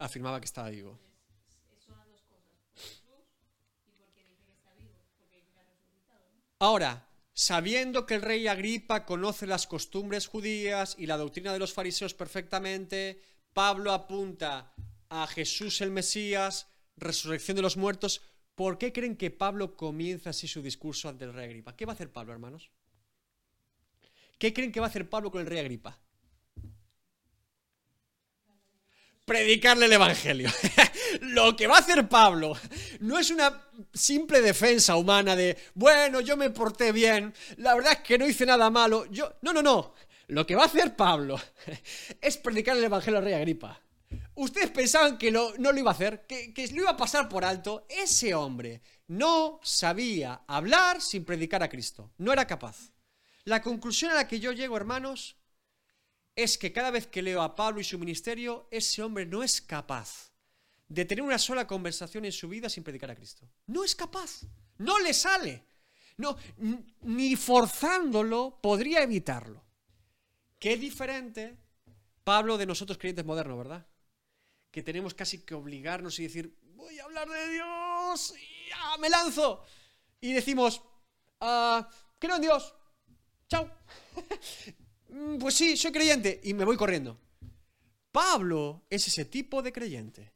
[0.00, 0.98] Afirmaba que estaba vivo.
[6.58, 11.72] Ahora, sabiendo que el rey Agripa conoce las costumbres judías y la doctrina de los
[11.72, 14.74] fariseos perfectamente, Pablo apunta
[15.08, 18.22] a Jesús el Mesías, resurrección de los muertos.
[18.54, 21.76] ¿Por qué creen que Pablo comienza así su discurso ante el rey Agripa?
[21.76, 22.70] ¿Qué va a hacer Pablo, hermanos?
[24.38, 25.98] ¿Qué creen que va a hacer Pablo con el rey Agripa?
[29.32, 30.50] Predicarle el Evangelio.
[31.22, 32.54] Lo que va a hacer Pablo
[33.00, 33.62] no es una
[33.94, 38.44] simple defensa humana de, bueno, yo me porté bien, la verdad es que no hice
[38.44, 39.36] nada malo, yo...
[39.40, 39.94] No, no, no.
[40.28, 41.40] Lo que va a hacer Pablo
[42.20, 43.80] es predicar el Evangelio al rey Agripa.
[44.34, 47.46] ustedes pensaban que no lo iba a hacer, que, que lo iba a pasar por
[47.46, 47.86] alto.
[47.88, 52.12] Ese hombre no sabía hablar sin predicar a Cristo.
[52.18, 52.92] No era capaz.
[53.44, 55.36] La conclusión a la que yo llego, hermanos,
[56.34, 59.60] es que cada vez que leo a Pablo y su ministerio, ese hombre no es
[59.60, 60.32] capaz
[60.88, 63.48] de tener una sola conversación en su vida sin predicar a Cristo.
[63.66, 64.42] No es capaz.
[64.78, 65.64] No le sale.
[66.16, 66.36] No,
[67.02, 69.64] ni forzándolo podría evitarlo.
[70.58, 71.56] Qué diferente
[72.24, 73.86] Pablo de nosotros creyentes modernos, ¿verdad?
[74.70, 79.08] Que tenemos casi que obligarnos y decir, voy a hablar de Dios y ya me
[79.08, 79.64] lanzo.
[80.20, 80.82] Y decimos,
[81.40, 82.74] ah, creo en Dios.
[83.48, 83.70] Chao.
[85.12, 87.18] Mm, pues sí, soy creyente y me voy corriendo.
[88.10, 90.32] Pablo es ese tipo de creyente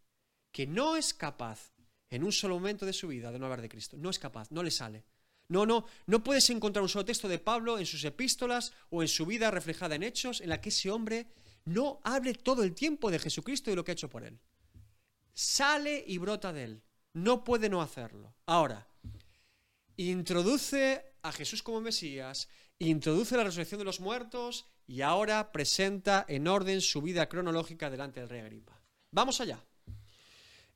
[0.53, 1.73] que no es capaz
[2.11, 3.97] en un solo momento de su vida de no hablar de Cristo.
[3.99, 5.05] No es capaz, no le sale.
[5.49, 9.09] No, no, no puedes encontrar un solo texto de Pablo en sus epístolas o en
[9.09, 11.29] su vida reflejada en hechos en la que ese hombre
[11.65, 14.39] no hable todo el tiempo de Jesucristo y lo que ha hecho por él.
[15.33, 16.83] Sale y brota de él.
[17.15, 18.35] No puede no hacerlo.
[18.47, 18.89] Ahora,
[19.97, 26.47] introduce a Jesús como Mesías, introduce la resurrección de los muertos y ahora presenta en
[26.47, 28.81] orden su vida cronológica delante del rey Agripa.
[29.11, 29.59] Vamos allá.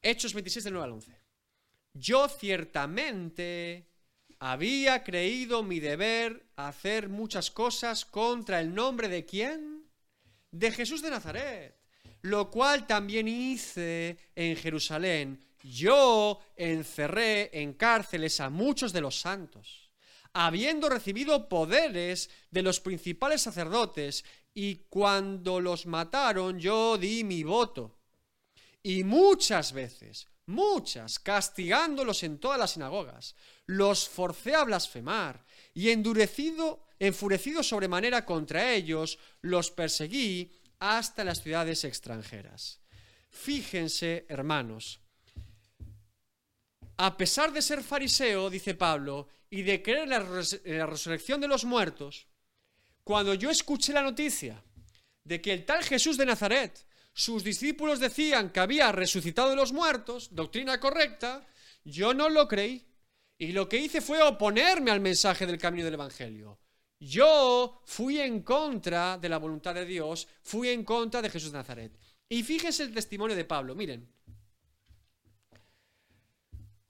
[0.03, 1.21] Hechos 26 del 9 al 11.
[1.93, 3.89] Yo ciertamente
[4.39, 9.85] había creído mi deber hacer muchas cosas contra el nombre de quién?
[10.51, 11.77] De Jesús de Nazaret,
[12.23, 15.45] lo cual también hice en Jerusalén.
[15.63, 19.90] Yo encerré en cárceles a muchos de los santos
[20.33, 27.99] habiendo recibido poderes de los principales sacerdotes, y cuando los mataron yo di mi voto.
[28.83, 33.35] Y muchas veces, muchas, castigándolos en todas las sinagogas,
[33.67, 41.85] los forcé a blasfemar, y endurecido, enfurecido sobremanera contra ellos, los perseguí hasta las ciudades
[41.85, 42.81] extranjeras.
[43.31, 45.01] Fíjense, hermanos,
[46.97, 50.11] a pesar de ser fariseo, dice Pablo, y de creer en
[50.79, 52.29] la, resurrección de los muertos,
[53.03, 54.63] cuando yo escuché la noticia
[55.25, 59.73] de que el tal Jesús de Nazaret, sus discípulos decían que había resucitado de los
[59.73, 61.45] muertos, doctrina correcta,
[61.85, 62.87] yo no lo creí.
[63.37, 66.61] Y lo que hice fue oponerme al mensaje del camino del Evangelio.
[67.01, 71.59] Yo fui en contra de la voluntad de Dios, fui en contra de Jesús de
[71.59, 71.99] Nazaret.
[72.29, 74.07] Y fíjense el testimonio de Pablo, miren,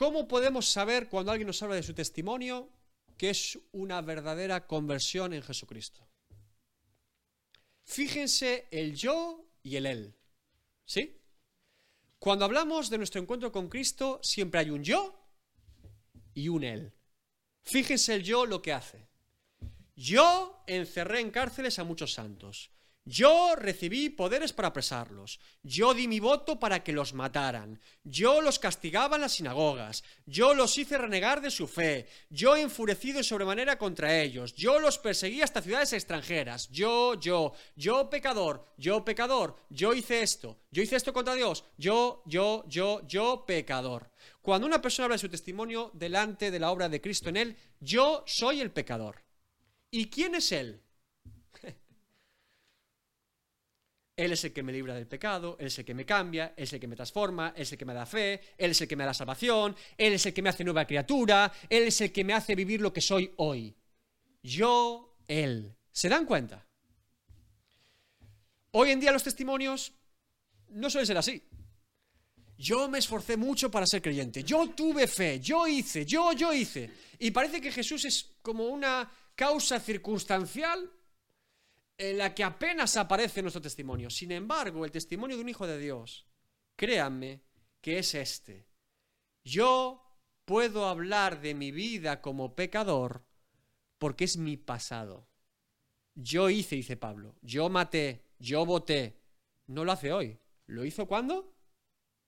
[0.01, 2.71] ¿Cómo podemos saber cuando alguien nos habla de su testimonio
[3.19, 6.09] que es una verdadera conversión en Jesucristo?
[7.85, 10.15] Fíjense el yo y el él.
[10.87, 11.21] ¿Sí?
[12.19, 15.23] Cuando hablamos de nuestro encuentro con Cristo, siempre hay un yo
[16.33, 16.95] y un él.
[17.63, 19.07] Fíjense el yo lo que hace.
[19.97, 22.71] Yo encerré en cárceles a muchos santos.
[23.11, 25.41] Yo recibí poderes para apresarlos.
[25.65, 27.81] Yo di mi voto para que los mataran.
[28.05, 30.05] Yo los castigaba en las sinagogas.
[30.27, 32.07] Yo los hice renegar de su fe.
[32.29, 34.55] Yo enfurecido en sobremanera contra ellos.
[34.55, 36.69] Yo los perseguí hasta ciudades extranjeras.
[36.71, 39.57] Yo, yo, yo pecador, yo pecador.
[39.71, 40.61] Yo hice esto.
[40.71, 41.65] Yo hice esto contra Dios.
[41.79, 44.09] Yo, yo, yo, yo pecador.
[44.41, 47.57] Cuando una persona habla de su testimonio delante de la obra de Cristo en él,
[47.81, 49.25] yo soy el pecador.
[49.91, 50.85] ¿Y quién es él?
[54.21, 56.65] Él es el que me libra del pecado, Él es el que me cambia, Él
[56.65, 58.87] es el que me transforma, Él es el que me da fe, Él es el
[58.87, 62.13] que me da salvación, Él es el que me hace nueva criatura, Él es el
[62.13, 63.75] que me hace vivir lo que soy hoy.
[64.43, 65.75] Yo, Él.
[65.91, 66.67] ¿Se dan cuenta?
[68.73, 69.95] Hoy en día los testimonios
[70.69, 71.43] no suelen ser así.
[72.59, 76.91] Yo me esforcé mucho para ser creyente, yo tuve fe, yo hice, yo, yo hice.
[77.19, 80.91] Y parece que Jesús es como una causa circunstancial
[82.01, 84.09] en la que apenas aparece nuestro testimonio.
[84.09, 86.27] Sin embargo, el testimonio de un hijo de Dios,
[86.75, 87.43] créanme
[87.83, 88.67] que es este.
[89.45, 90.03] Yo
[90.47, 93.27] puedo hablar de mi vida como pecador
[93.99, 95.29] porque es mi pasado.
[96.15, 99.21] Yo hice, dice Pablo, yo maté, yo voté.
[99.67, 100.39] No lo hace hoy.
[100.65, 101.55] ¿Lo hizo cuándo?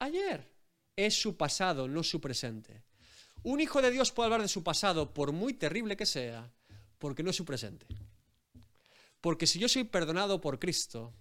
[0.01, 0.53] Ayer.
[0.97, 2.85] Es su pasado, no su presente.
[3.43, 6.53] Un hijo de Dios puede hablar de su pasado, por muy terrible que sea,
[6.99, 7.87] porque no es su presente.
[9.23, 11.15] Porque si yo soy perdonado por Cristo,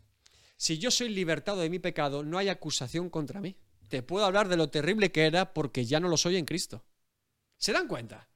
[0.57, 3.55] si yo soy libertado de mi pecado, no hay acusación contra mí.
[3.89, 6.83] Te puedo hablar de lo terrible que era porque ya no lo soy en Cristo.
[7.57, 8.27] ¿Se dan cuenta?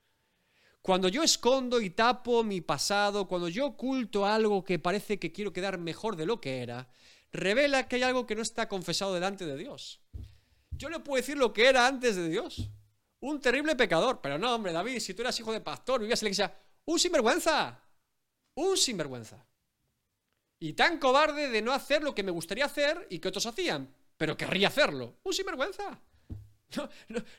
[0.83, 5.51] Cuando yo escondo y tapo mi pasado, cuando yo oculto algo que parece que quiero
[5.51, 6.87] quedar mejor de lo que era,
[7.31, 9.99] revela que hay algo que no está confesado delante de Dios.
[10.69, 12.69] Yo le puedo decir lo que era antes de Dios.
[13.19, 14.21] Un terrible pecador.
[14.21, 16.99] Pero no, hombre, David, si tú eras hijo de pastor, vivías en la iglesia, un
[16.99, 17.81] sinvergüenza.
[18.53, 19.43] Un sinvergüenza
[20.59, 23.93] y tan cobarde de no hacer lo que me gustaría hacer y que otros hacían.
[24.17, 25.17] pero querría hacerlo.
[25.23, 25.99] Un sinvergüenza.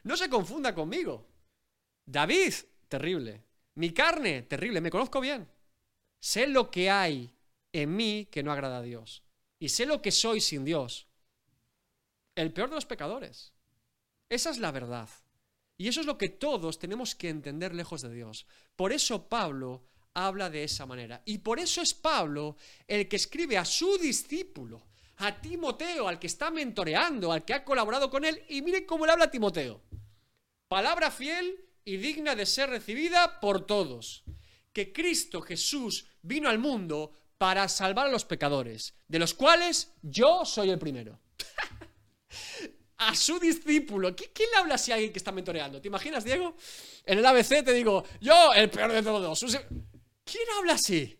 [0.05, 1.26] No, se confunda conmigo.
[2.05, 2.55] David,
[2.88, 3.42] terrible.
[3.74, 4.81] Mi carne, terrible.
[4.81, 5.48] Me conozco bien.
[6.20, 7.35] Sé lo que hay
[7.72, 9.22] en mí que no agrada a Dios.
[9.59, 11.09] Y sé lo que soy sin Dios.
[12.35, 13.52] El peor de los pecadores.
[14.29, 15.09] Esa es la verdad.
[15.79, 18.46] Y eso es lo que todos tenemos que entender lejos de Dios.
[18.76, 19.85] Por eso Pablo
[20.16, 21.22] habla de esa manera.
[21.26, 22.57] Y por eso es Pablo
[22.88, 24.87] el que escribe a su discípulo,
[25.18, 28.42] a Timoteo, al que está mentoreando, al que ha colaborado con él.
[28.48, 29.83] Y miren cómo le habla a Timoteo.
[30.68, 34.24] Palabra fiel y digna de ser recibida por todos.
[34.72, 40.44] Que Cristo Jesús vino al mundo para salvar a los pecadores, de los cuales yo
[40.44, 41.20] soy el primero.
[42.96, 44.16] a su discípulo.
[44.16, 45.81] ¿Quién le habla así a alguien que está mentoreando?
[45.81, 46.57] ¿Te imaginas, Diego?
[47.05, 49.44] En el ABC te digo, yo, el peor de todos.
[50.27, 51.17] ¿Quién habla así?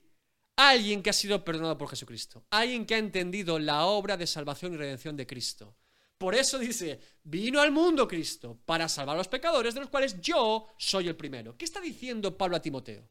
[0.57, 2.45] Alguien que ha sido perdonado por Jesucristo.
[2.51, 5.77] Alguien que ha entendido la obra de salvación y redención de Cristo.
[6.19, 10.21] Por eso dice, vino al mundo Cristo para salvar a los pecadores, de los cuales
[10.21, 11.57] yo soy el primero.
[11.57, 13.09] ¿Qué está diciendo Pablo a Timoteo?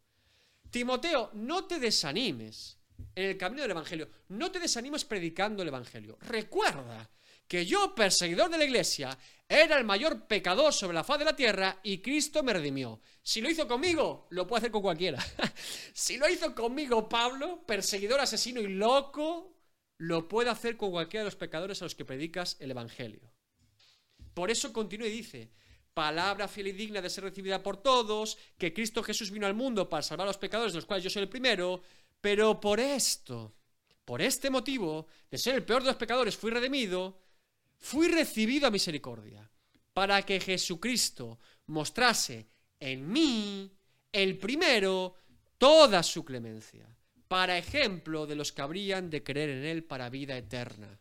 [0.70, 2.78] Timoteo, no te desanimes
[3.16, 4.10] en el camino del Evangelio.
[4.30, 6.18] No te desanimes predicando el Evangelio.
[6.20, 7.10] Recuerda
[7.48, 11.36] que yo, perseguidor de la iglesia, era el mayor pecador sobre la faz de la
[11.36, 13.00] tierra y Cristo me redimió.
[13.22, 15.24] Si lo hizo conmigo, lo puede hacer con cualquiera.
[15.94, 19.56] si lo hizo conmigo Pablo, perseguidor, asesino y loco,
[19.98, 23.32] lo puede hacer con cualquiera de los pecadores a los que predicas el Evangelio.
[24.34, 25.52] Por eso continúa y dice,
[25.94, 29.88] palabra fiel y digna de ser recibida por todos, que Cristo Jesús vino al mundo
[29.88, 31.82] para salvar a los pecadores, de los cuales yo soy el primero,
[32.20, 33.56] pero por esto,
[34.04, 37.25] por este motivo, de ser el peor de los pecadores, fui redimido,
[37.80, 39.50] fui recibido a misericordia,
[39.94, 43.72] para que Jesucristo mostrase en mí,
[44.12, 45.16] el primero,
[45.58, 46.88] toda su clemencia,
[47.28, 51.00] para ejemplo de los que habrían de creer en Él para vida eterna.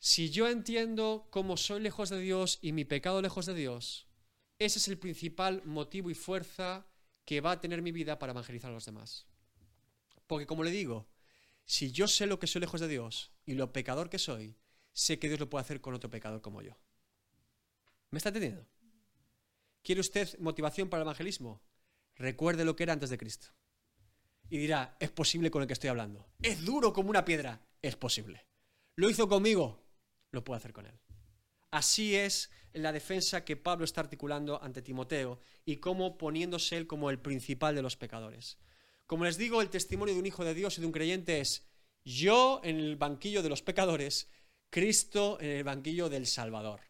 [0.00, 4.06] Si yo entiendo cómo soy lejos de Dios y mi pecado lejos de Dios,
[4.58, 6.86] ese es el principal motivo y fuerza
[7.24, 9.26] que va a tener mi vida para evangelizar a los demás.
[10.26, 11.08] Porque como le digo,
[11.68, 14.56] si yo sé lo que soy lejos de Dios y lo pecador que soy,
[14.94, 16.78] sé que Dios lo puede hacer con otro pecador como yo.
[18.10, 18.66] ¿Me está entendiendo?
[19.82, 21.62] ¿Quiere usted motivación para el evangelismo?
[22.16, 23.48] Recuerde lo que era antes de Cristo.
[24.48, 26.26] Y dirá, es posible con el que estoy hablando.
[26.40, 27.60] Es duro como una piedra.
[27.82, 28.46] Es posible.
[28.96, 29.86] Lo hizo conmigo.
[30.30, 30.98] Lo puedo hacer con él.
[31.70, 37.10] Así es la defensa que Pablo está articulando ante Timoteo y cómo poniéndose él como
[37.10, 38.58] el principal de los pecadores.
[39.08, 41.66] Como les digo, el testimonio de un hijo de Dios y de un creyente es
[42.04, 44.28] yo en el banquillo de los pecadores,
[44.68, 46.82] Cristo en el banquillo del Salvador.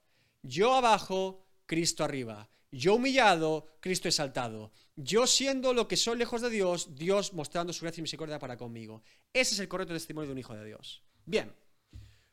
[0.42, 2.50] Yo abajo, Cristo arriba.
[2.72, 4.72] Yo humillado, Cristo exaltado.
[4.96, 8.56] Yo siendo lo que soy lejos de Dios, Dios mostrando su gracia y misericordia para
[8.56, 9.04] conmigo.
[9.32, 11.04] Ese es el correcto testimonio de un hijo de Dios.
[11.24, 11.54] Bien.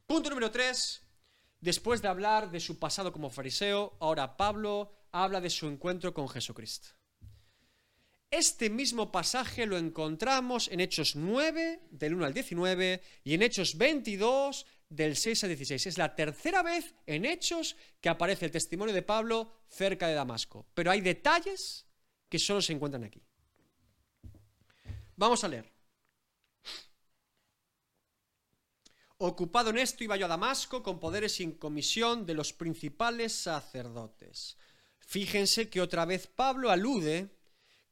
[0.08, 1.04] Punto número tres.
[1.62, 6.28] Después de hablar de su pasado como fariseo, ahora Pablo habla de su encuentro con
[6.28, 6.90] Jesucristo.
[8.32, 13.78] Este mismo pasaje lo encontramos en Hechos 9, del 1 al 19, y en Hechos
[13.78, 15.88] 22, del 6 al 16.
[15.88, 20.66] Es la tercera vez en Hechos que aparece el testimonio de Pablo cerca de Damasco.
[20.74, 21.86] Pero hay detalles
[22.30, 23.22] que solo se encuentran aquí.
[25.16, 25.72] Vamos a leer.
[29.18, 34.58] Ocupado en esto iba yo a Damasco con poderes sin comisión de los principales sacerdotes.
[35.00, 37.30] Fíjense que otra vez Pablo alude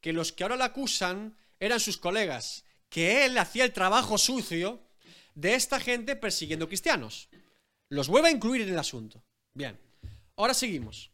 [0.03, 4.83] que los que ahora le acusan eran sus colegas, que él hacía el trabajo sucio
[5.33, 7.29] de esta gente persiguiendo cristianos.
[7.87, 9.23] Los vuelve a incluir en el asunto.
[9.53, 9.79] Bien,
[10.35, 11.11] ahora seguimos.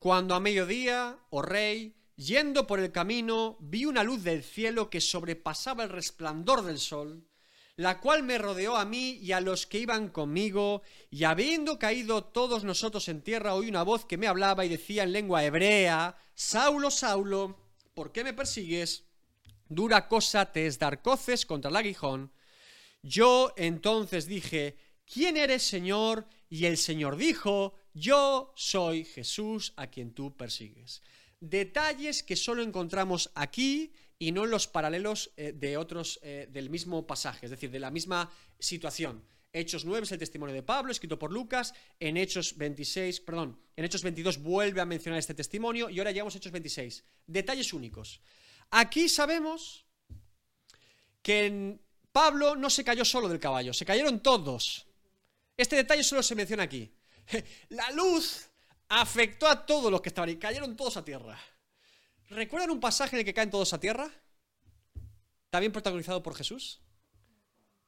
[0.00, 5.00] Cuando a mediodía, oh rey, yendo por el camino, vi una luz del cielo que
[5.00, 7.28] sobrepasaba el resplandor del sol,
[7.76, 12.24] la cual me rodeó a mí y a los que iban conmigo, y habiendo caído
[12.24, 16.18] todos nosotros en tierra, oí una voz que me hablaba y decía en lengua hebrea,
[16.34, 17.65] Saulo, Saulo,
[17.96, 19.04] ¿por qué me persigues?
[19.68, 22.30] Dura cosa te es dar coces contra el aguijón.
[23.02, 24.76] Yo entonces dije,
[25.10, 26.28] ¿quién eres, Señor?
[26.50, 31.02] Y el Señor dijo, yo soy Jesús a quien tú persigues.
[31.40, 36.68] Detalles que solo encontramos aquí y no en los paralelos eh, de otros eh, del
[36.68, 39.24] mismo pasaje, es decir, de la misma situación.
[39.56, 41.72] Hechos 9 es el testimonio de Pablo, escrito por Lucas.
[41.98, 46.34] En Hechos 26, perdón, en Hechos 22 vuelve a mencionar este testimonio y ahora llegamos
[46.34, 47.02] a Hechos 26.
[47.26, 48.20] Detalles únicos.
[48.70, 49.86] Aquí sabemos
[51.22, 51.78] que
[52.12, 54.86] Pablo no se cayó solo del caballo, se cayeron todos.
[55.56, 56.92] Este detalle solo se menciona aquí.
[57.70, 58.50] La luz
[58.90, 61.38] afectó a todos los que estaban ahí, cayeron todos a tierra.
[62.28, 64.10] ¿Recuerdan un pasaje en el que caen todos a tierra?
[65.48, 66.82] También protagonizado por Jesús.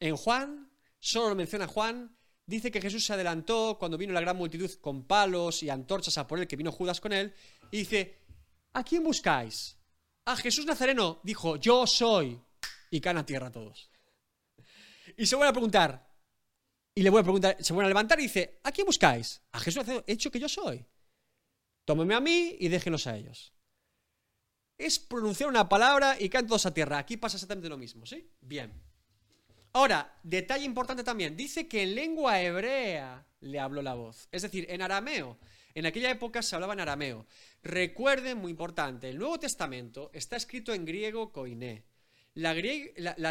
[0.00, 0.67] En Juan
[1.00, 5.06] solo lo menciona Juan, dice que Jesús se adelantó cuando vino la gran multitud con
[5.06, 7.34] palos y antorchas a por él, que vino Judas con él,
[7.70, 8.18] y dice,
[8.72, 9.78] ¿a quién buscáis?
[10.24, 12.40] A Jesús Nazareno dijo, yo soy,
[12.90, 13.90] y caen a tierra todos.
[15.16, 16.08] Y se vuelve a preguntar,
[16.94, 19.42] y le voy a preguntar, se vuelve a levantar y dice, ¿a quién buscáis?
[19.52, 20.84] A Jesús Nazareno, hecho que yo soy.
[21.84, 23.54] Tómeme a mí y déjenos a ellos.
[24.76, 26.98] Es pronunciar una palabra y caen todos a tierra.
[26.98, 28.30] Aquí pasa exactamente lo mismo, ¿sí?
[28.40, 28.87] Bien.
[29.72, 34.66] Ahora, detalle importante también, dice que en lengua hebrea le habló la voz, es decir,
[34.68, 35.38] en arameo.
[35.74, 37.26] En aquella época se hablaba en arameo.
[37.62, 41.84] Recuerden, muy importante, el Nuevo Testamento está escrito en griego koiné.
[42.34, 42.52] La,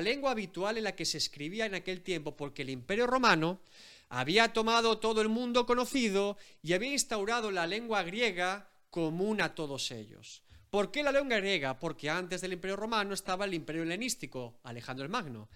[0.01, 3.61] lengua habitual en la que se escribía en aquel tiempo, porque el Imperio Romano
[4.09, 9.91] había tomado todo el mundo conocido y había instaurado la lengua griega común a todos
[9.91, 10.43] ellos.
[10.69, 11.79] ¿Por qué la lengua griega?
[11.79, 15.49] Porque antes del Imperio Romano estaba el Imperio Helenístico, Alejandro el Magno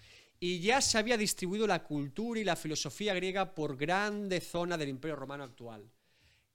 [0.44, 4.90] y ya se había distribuido la cultura y la filosofía griega por grande zona del
[4.90, 5.88] Imperio Romano actual.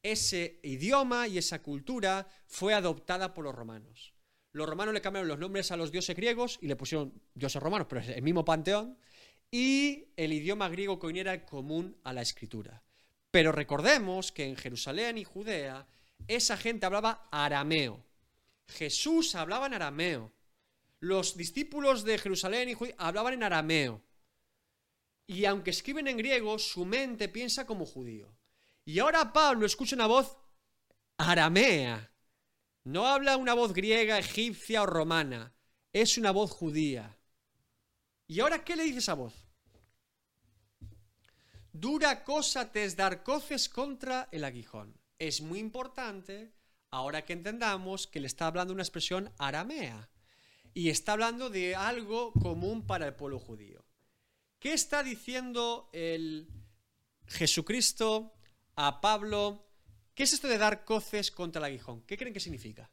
[0.03, 4.13] Ese idioma y esa cultura fue adoptada por los romanos.
[4.51, 7.87] Los romanos le cambiaron los nombres a los dioses griegos y le pusieron dioses romanos,
[7.89, 8.99] pero es el mismo panteón.
[9.53, 12.83] Y el idioma griego que era común a la escritura.
[13.31, 15.87] Pero recordemos que en Jerusalén y Judea
[16.27, 18.05] esa gente hablaba arameo.
[18.67, 20.33] Jesús hablaba en arameo
[21.01, 24.03] los discípulos de Jerusalén y hablaban en arameo.
[25.27, 28.37] Y aunque escriben en griego, su mente piensa como judío.
[28.85, 30.37] Y ahora Pablo escucha una voz
[31.19, 32.13] aramea.
[32.85, 35.53] No habla una voz griega, egipcia o romana.
[35.93, 37.19] Es una voz judía.
[38.29, 39.35] ¿Y ahora qué le dice esa voz?
[41.73, 44.99] Dura cosa te es dar coces contra el aguijón.
[45.19, 46.53] Es muy importante,
[46.91, 50.09] ahora que entendamos, que le está hablando una expresión aramea
[50.77, 53.83] y está hablando de algo común para el pueblo judío.
[54.59, 56.51] ¿Qué está diciendo el
[57.27, 58.35] Jesucristo
[58.75, 59.71] a Pablo?
[60.15, 62.03] ¿Qué es esto de dar coces contra el aguijón?
[62.03, 62.91] ¿Qué creen que significa?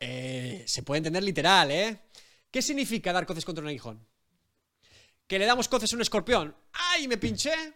[0.00, 2.08] Eh, se puede entender literal, ¿eh?
[2.50, 4.08] ¿Qué significa dar coces contra un aguijón?
[5.26, 6.56] ¿Que le damos coces a un escorpión?
[6.72, 7.74] ¡Ay, me pinché!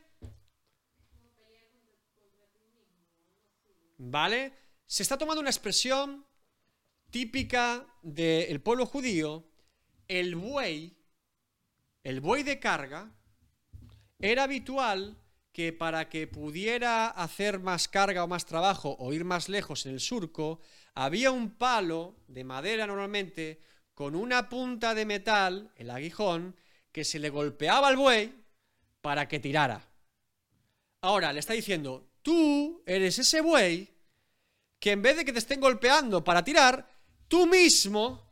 [3.99, 4.66] ¿Vale?
[4.87, 6.27] Se está tomando una expresión
[7.11, 9.49] típica del pueblo judío,
[10.09, 10.97] el buey,
[12.05, 13.13] el buey de carga,
[14.19, 15.19] era habitual
[15.53, 19.93] que para que pudiera hacer más carga o más trabajo o ir más lejos en
[19.93, 20.61] el surco,
[20.95, 23.63] había un palo de madera normalmente
[23.95, 26.55] con una punta de metal, el aguijón,
[26.93, 28.35] que se le golpeaba al buey
[29.01, 29.89] para que tirara.
[31.01, 33.96] Ahora le está diciendo, tú eres ese buey
[34.79, 36.89] que en vez de que te estén golpeando para tirar,
[37.29, 38.27] tú mismo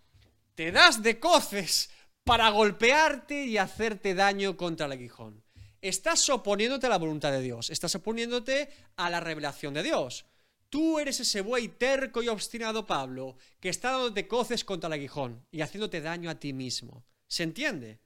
[0.55, 1.91] te das de coces
[2.23, 5.43] para golpearte y hacerte daño contra el aguijón.
[5.81, 10.25] Estás oponiéndote a la voluntad de Dios, estás oponiéndote a la revelación de Dios.
[10.71, 15.47] Tú eres ese buey terco y obstinado, Pablo, que está dándote coces contra el aguijón
[15.51, 17.05] y haciéndote daño a ti mismo.
[17.29, 18.01] ¿Se entiende?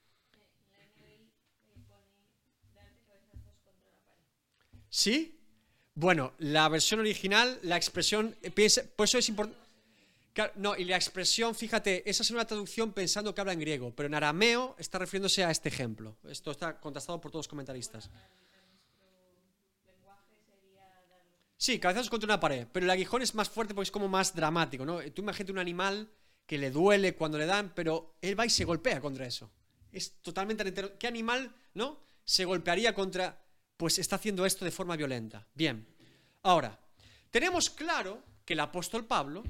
[4.91, 5.38] ¿Sí?
[5.99, 9.59] Bueno, la versión original, la expresión, eh, piensa, por eso es importante.
[10.55, 14.07] No, y la expresión, fíjate, esa es una traducción pensando que habla en griego, pero
[14.07, 16.16] en arameo está refiriéndose a este ejemplo.
[16.28, 18.09] Esto está contrastado por todos los comentaristas.
[21.57, 24.36] Sí, cabezazos contra una pared, pero el aguijón es más fuerte porque es como más
[24.36, 25.01] dramático, ¿no?
[25.11, 26.09] Tú imagínate un animal
[26.46, 29.51] que le duele cuando le dan, pero él va y se golpea contra eso.
[29.90, 30.96] Es totalmente...
[30.96, 31.99] ¿Qué animal, no?
[32.24, 33.47] Se golpearía contra
[33.79, 35.47] pues está haciendo esto de forma violenta.
[35.55, 35.87] Bien,
[36.43, 36.79] ahora,
[37.31, 39.45] tenemos claro que el apóstol Pablo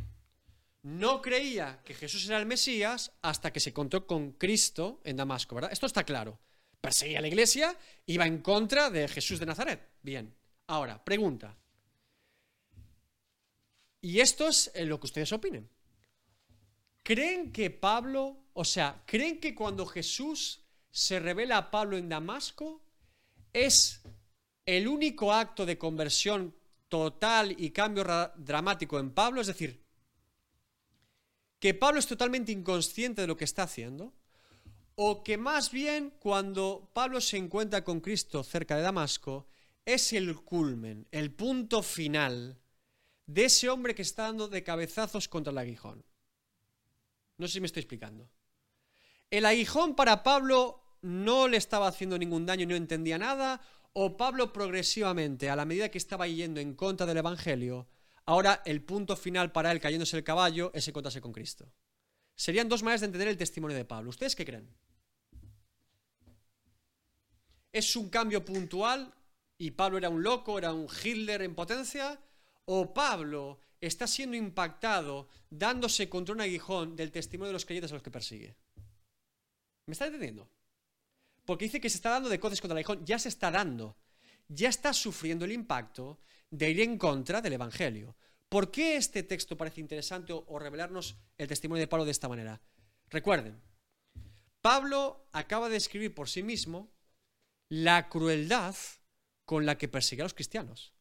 [0.83, 5.55] no creía que Jesús era el Mesías hasta que se encontró con Cristo en Damasco,
[5.55, 5.73] ¿verdad?
[5.73, 6.39] Esto está claro.
[6.81, 7.77] Perseguía a la iglesia,
[8.07, 9.81] iba en contra de Jesús de Nazaret.
[10.03, 10.33] Bien,
[10.67, 11.57] ahora, pregunta.
[14.03, 15.69] Y esto es lo que ustedes opinen.
[17.03, 20.61] ¿Creen que Pablo, o sea, creen que cuando Jesús
[20.91, 22.83] se revela a Pablo en Damasco,
[23.53, 24.03] es
[24.69, 26.55] el único acto de conversión
[26.89, 28.05] total y cambio
[28.37, 29.83] dramático en Pablo, es decir,
[31.59, 34.13] que Pablo es totalmente inconsciente de lo que está haciendo,
[34.95, 39.47] o que más bien cuando Pablo se encuentra con Cristo cerca de Damasco,
[39.87, 42.61] es el culmen, el punto final
[43.25, 46.05] de ese hombre que está dando de cabezazos contra el aguijón.
[47.39, 48.29] No sé si me estoy explicando.
[49.31, 53.63] El aguijón para Pablo no le estaba haciendo ningún daño, no entendía nada,
[53.93, 57.89] o Pablo progresivamente, a la medida que estaba yendo en contra del Evangelio,
[58.27, 61.73] ahora el punto final para él cayéndose el caballo es encontrarse con Cristo.
[62.35, 64.11] serían dos maneras de entender el testimonio de Pablo.
[64.11, 64.69] ¿Ustedes qué creen?
[67.73, 69.13] ¿Es un cambio puntual
[69.59, 72.21] y Pablo era un loco, era un Hitler en potencia?
[72.65, 77.95] ¿O Pablo está siendo impactado dándose contra un aguijón del testimonio de los creyentes a
[77.95, 78.57] los que persigue?
[79.87, 80.49] ¿Me está entendiendo?
[81.49, 83.97] Porque dice que se está dando de coces contra el aguijón, ya se está dando,
[84.49, 86.21] ya está sufriendo el impacto
[86.51, 88.19] de ir en contra del Evangelio.
[88.51, 92.61] ¿Por qué este texto parece interesante o, revelarnos el testimonio de Pablo de esta manera?
[93.09, 93.63] Recuerden,
[94.61, 96.93] Pablo acaba de escribir por sí mismo
[97.71, 98.77] la crueldad
[99.47, 100.93] con la que perseguía a los cristianos.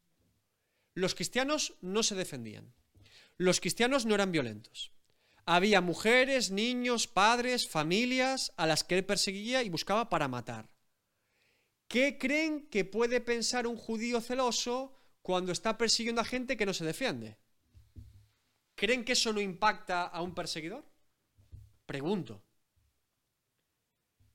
[0.94, 2.72] Los cristianos no se defendían.
[3.36, 4.92] Los cristianos no eran violentos.
[5.50, 10.68] Había mujeres, niños, padres, familias a las que él perseguía y buscaba para matar.
[11.88, 16.72] ¿Qué creen que puede pensar un judío celoso cuando está persiguiendo a gente que no
[16.72, 17.36] se defiende.
[18.74, 20.86] ¿Creen que eso no impacta a un perseguidor?
[21.84, 22.42] Pregunto.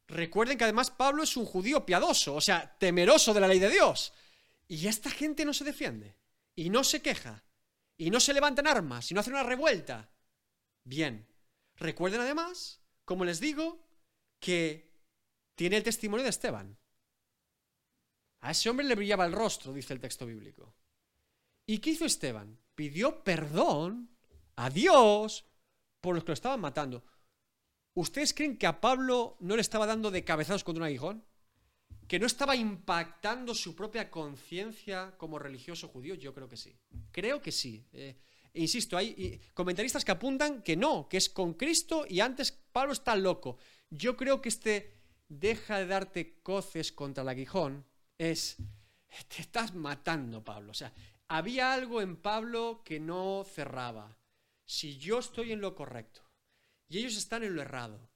[0.08, 3.72] Recuerden que además Pablo es un judío piadoso, o sea, temeroso de la ley de
[3.72, 4.14] Dios.
[4.68, 6.16] Y esta gente no se defiende,
[6.56, 7.44] y no se queja,
[7.98, 10.13] y no se levantan armas, y no hacen una revuelta.
[10.84, 11.28] Bien,
[11.76, 13.88] recuerden además, como les digo,
[14.40, 14.92] que
[15.56, 16.78] tiene el testimonio de Esteban.
[18.42, 20.76] A ese hombre le brillaba el rostro, dice el texto bíblico.
[21.66, 22.60] ¿Y qué hizo Esteban?
[22.76, 24.18] Pidió perdón
[24.56, 25.46] a Dios
[26.02, 27.06] por los que lo estaban matando.
[27.96, 31.24] ¿Ustedes creen que a Pablo no le estaba dando de cabezados contra un aguijón?
[32.08, 36.16] ¿Que no estaba impactando su propia conciencia como religioso judío?
[36.16, 36.78] Yo creo que sí.
[37.12, 37.88] Creo que sí.
[37.94, 38.18] Eh,
[38.54, 43.16] insisto, hay comentaristas que apuntan que no, que es con Cristo y antes Pablo está
[43.16, 43.58] loco.
[43.90, 44.94] Yo creo que este
[45.28, 47.86] deja de darte coces contra el aguijón
[48.18, 48.58] es,
[49.28, 50.72] te estás matando, Pablo.
[50.72, 50.94] O sea,
[51.28, 54.18] había algo en Pablo que no cerraba.
[54.66, 56.22] Si yo estoy en lo correcto
[56.88, 58.10] y ellos están en lo errado,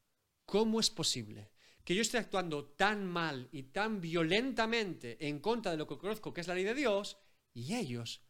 [0.46, 1.52] ¿cómo es posible
[1.84, 6.34] que yo esté actuando tan mal y tan violentamente en contra de lo que conozco
[6.34, 7.18] que es la ley de Dios
[7.54, 8.22] y ellos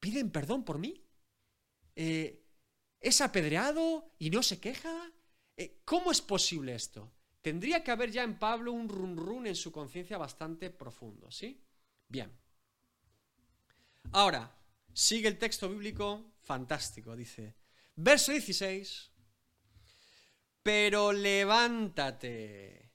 [0.00, 1.02] piden perdón por mí?
[1.96, 2.42] Eh,
[3.00, 5.12] ¿Es apedreado y no se queja?
[5.56, 7.12] Eh, ¿Cómo es posible esto?
[7.40, 11.60] Tendría que haber ya en Pablo un run run en su conciencia bastante profundo, ¿sí?
[12.06, 12.32] Bien.
[14.12, 14.56] Ahora,
[14.92, 17.56] sigue el texto bíblico fantástico, dice,
[17.96, 19.10] verso 16,
[20.62, 22.90] pero levántate.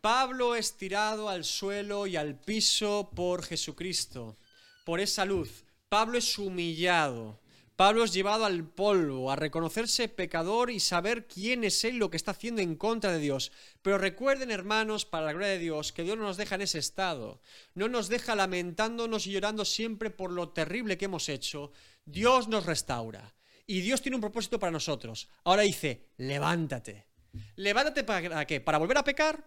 [0.00, 4.38] Pablo es tirado al suelo y al piso por Jesucristo,
[4.84, 5.64] por esa luz.
[5.88, 7.40] Pablo es humillado.
[7.76, 12.16] Pablo es llevado al polvo, a reconocerse pecador y saber quién es él lo que
[12.16, 13.50] está haciendo en contra de Dios.
[13.82, 16.78] Pero recuerden, hermanos, para la gloria de Dios, que Dios no nos deja en ese
[16.78, 17.40] estado.
[17.74, 21.72] No nos deja lamentándonos y llorando siempre por lo terrible que hemos hecho.
[22.04, 23.34] Dios nos restaura.
[23.66, 25.28] Y Dios tiene un propósito para nosotros.
[25.42, 27.08] Ahora dice, levántate.
[27.56, 28.60] ¿Levántate para qué?
[28.60, 29.44] ¿Para volver a pecar?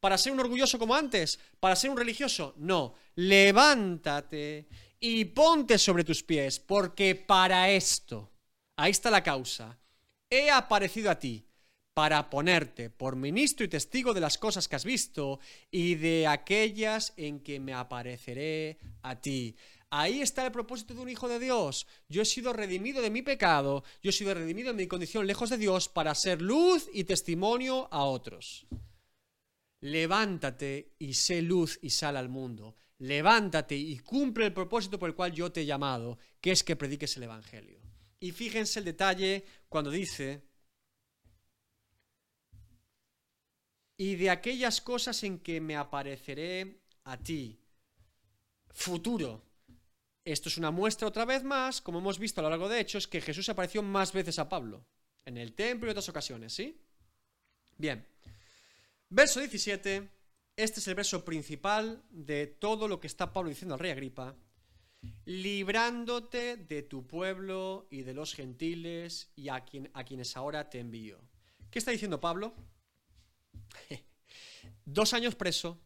[0.00, 1.38] ¿Para ser un orgulloso como antes?
[1.60, 2.54] ¿Para ser un religioso?
[2.56, 2.94] No.
[3.14, 4.68] Levántate
[5.00, 8.30] y ponte sobre tus pies, porque para esto,
[8.76, 9.78] ahí está la causa,
[10.30, 11.44] he aparecido a ti,
[11.98, 17.12] para ponerte por ministro y testigo de las cosas que has visto y de aquellas
[17.16, 19.56] en que me apareceré a ti.
[19.90, 21.88] Ahí está el propósito de un hijo de Dios.
[22.08, 25.50] Yo he sido redimido de mi pecado, yo he sido redimido de mi condición lejos
[25.50, 28.68] de Dios para ser luz y testimonio a otros.
[29.80, 35.14] Levántate y sé luz y sal al mundo levántate y cumple el propósito por el
[35.14, 37.80] cual yo te he llamado, que es que prediques el Evangelio.
[38.20, 40.42] Y fíjense el detalle cuando dice,
[43.96, 47.60] y de aquellas cosas en que me apareceré a ti.
[48.70, 49.44] Futuro.
[50.24, 53.08] Esto es una muestra otra vez más, como hemos visto a lo largo de Hechos,
[53.08, 54.86] que Jesús apareció más veces a Pablo,
[55.24, 56.80] en el templo y en otras ocasiones, ¿sí?
[57.76, 58.06] Bien.
[59.08, 60.17] Verso 17
[60.58, 64.34] este es el verso principal de todo lo que está Pablo diciendo al rey Agripa,
[65.24, 70.80] librándote de tu pueblo y de los gentiles y a, quien, a quienes ahora te
[70.80, 71.20] envío.
[71.70, 72.54] ¿Qué está diciendo Pablo?
[74.84, 75.80] Dos años preso,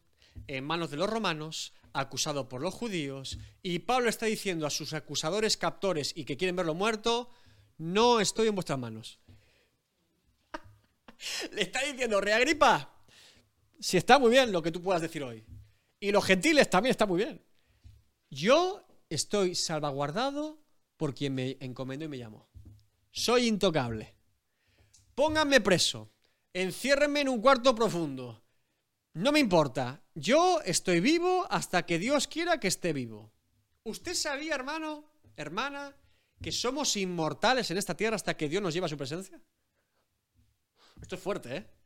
[0.47, 4.95] en manos de los romanos, acusado por los judíos, y Pablo está diciendo a sus
[4.95, 7.29] acusadores captores y que quieren verlo muerto,
[7.77, 9.19] no estoy en vuestras manos.
[11.53, 12.92] Le está diciendo, Rey Agripa,
[13.83, 15.45] si está muy bien lo que tú puedas decir hoy.
[15.99, 17.45] Y los gentiles también está muy bien.
[18.31, 20.63] Yo estoy salvaguardado
[20.97, 22.49] por quien me encomendó y me llamó.
[23.11, 24.15] Soy intocable.
[25.17, 26.13] Pónganme preso.
[26.53, 28.45] Enciérrenme en un cuarto profundo.
[29.15, 30.01] No me importa.
[30.15, 33.33] Yo estoy vivo hasta que Dios quiera que esté vivo.
[33.83, 35.05] ¿Usted sabía, hermano,
[35.37, 35.97] hermana,
[36.41, 39.41] que somos inmortales en esta tierra hasta que Dios nos lleva a su presencia?
[41.01, 41.82] Esto es fuerte, ¿eh?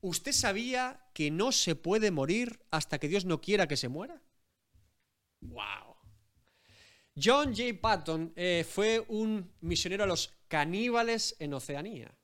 [0.00, 4.22] ¿Usted sabía que no se puede morir hasta que Dios no quiera que se muera?
[5.40, 5.96] ¡Wow!
[7.20, 7.80] John J.
[7.80, 12.16] Patton eh, fue un misionero a los caníbales en Oceanía.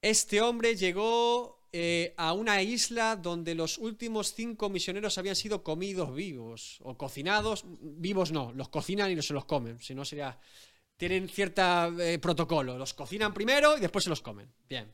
[0.00, 6.14] Este hombre llegó eh, a una isla donde los últimos cinco misioneros habían sido comidos
[6.14, 7.64] vivos o cocinados.
[7.66, 10.38] Vivos no, los cocinan y no se los comen, si no sería...
[10.96, 14.50] Tienen cierto eh, protocolo, los cocinan primero y después se los comen.
[14.66, 14.90] Bien.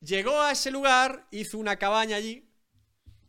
[0.00, 2.50] Llegó a ese lugar, hizo una cabaña allí,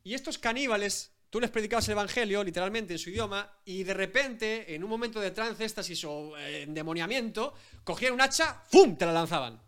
[0.03, 4.73] y estos caníbales, tú les predicabas el Evangelio, literalmente, en su idioma, y de repente,
[4.73, 7.53] en un momento de trance, éxtasis o eh, endemoniamiento,
[7.83, 9.61] cogían un hacha, ¡fum!, te la lanzaban.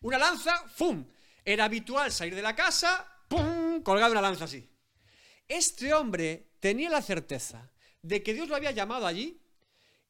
[0.00, 1.06] Una lanza, ¡fum!
[1.44, 4.68] Era habitual salir de la casa, ¡pum!, colgado una lanza así.
[5.46, 7.70] Este hombre tenía la certeza
[8.02, 9.40] de que Dios lo había llamado allí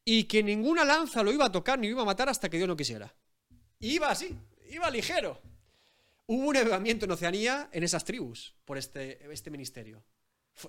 [0.05, 2.57] y que ninguna lanza lo iba a tocar ni lo iba a matar hasta que
[2.57, 3.15] Dios no quisiera.
[3.81, 4.35] Iba así,
[4.71, 5.52] iba ligero.
[6.27, 10.05] Hubo un avivamiento en Oceanía en esas tribus por este, este ministerio.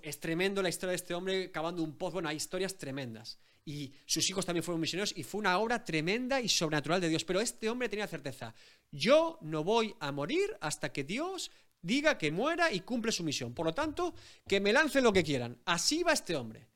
[0.02, 2.14] Es tremendo la historia de este hombre cavando un pozo.
[2.14, 3.40] Bueno, hay historias tremendas.
[3.66, 7.24] Y sus hijos también fueron misioneros y fue una obra tremenda y sobrenatural de Dios.
[7.24, 8.54] Pero este hombre tenía certeza.
[8.92, 11.52] Yo no voy a morir hasta que Dios
[11.82, 13.54] diga que muera y cumple su misión.
[13.54, 14.14] Por lo tanto,
[14.48, 15.62] que me lancen lo que quieran.
[15.66, 16.68] Así va este hombre.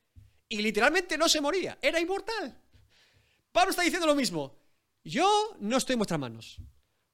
[0.48, 1.78] Y literalmente no se moría.
[1.82, 2.58] Era inmortal.
[3.52, 4.56] Pablo está diciendo lo mismo.
[5.04, 6.62] Yo no estoy en vuestras manos.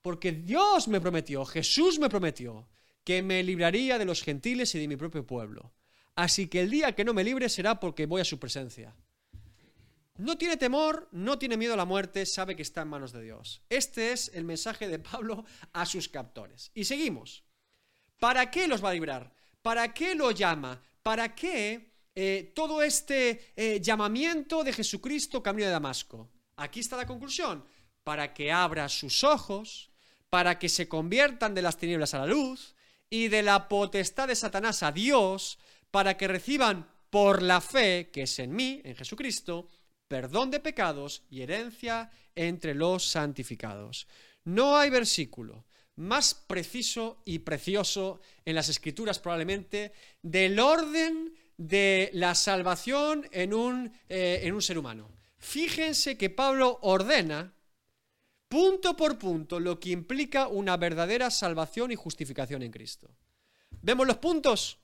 [0.03, 2.67] Porque Dios me prometió, Jesús me prometió,
[3.05, 5.73] que me libraría de los gentiles y de mi propio pueblo.
[6.13, 8.93] Así que el día que no me libre será porque voy a su presencia.
[10.17, 13.23] No tiene temor, no tiene miedo a la muerte, sabe que está en manos de
[13.23, 13.61] Dios.
[13.69, 16.69] Este es el mensaje de Pablo a sus captores.
[16.75, 17.45] Y seguimos.
[18.19, 19.33] ¿Para qué los va a librar?
[19.61, 20.81] ¿Para qué lo llama?
[21.01, 26.29] ¿Para qué eh, todo este eh, llamamiento de Jesucristo camino de Damasco?
[26.57, 27.65] Aquí está la conclusión.
[28.03, 29.92] Para que abra sus ojos,
[30.33, 32.73] para que se conviertan de las tinieblas a la luz
[33.07, 35.59] y de la potestad de Satanás a Dios,
[35.91, 39.69] para que reciban por la fe, que es en mí, en Jesucristo,
[40.07, 44.07] perdón de pecados y herencia entre los santificados.
[44.43, 45.65] No hay versículo
[45.97, 53.93] más preciso y precioso en las escrituras probablemente del orden de la salvación en un,
[54.09, 55.11] eh, en un ser humano.
[55.37, 57.53] Fíjense que Pablo ordena
[58.53, 63.09] punto por punto lo que implica una verdadera salvación y justificación en Cristo.
[63.81, 64.77] ¿Vemos los puntos?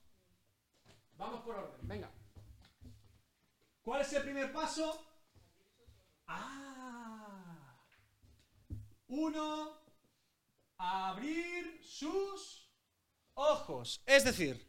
[1.16, 2.10] Vamos por orden, venga.
[3.84, 5.00] ¿Cuál es el primer paso?
[6.26, 7.78] Ah.
[9.10, 9.78] Uno,
[10.80, 12.72] abrir sus
[13.36, 14.02] ojos.
[14.04, 14.68] Es decir,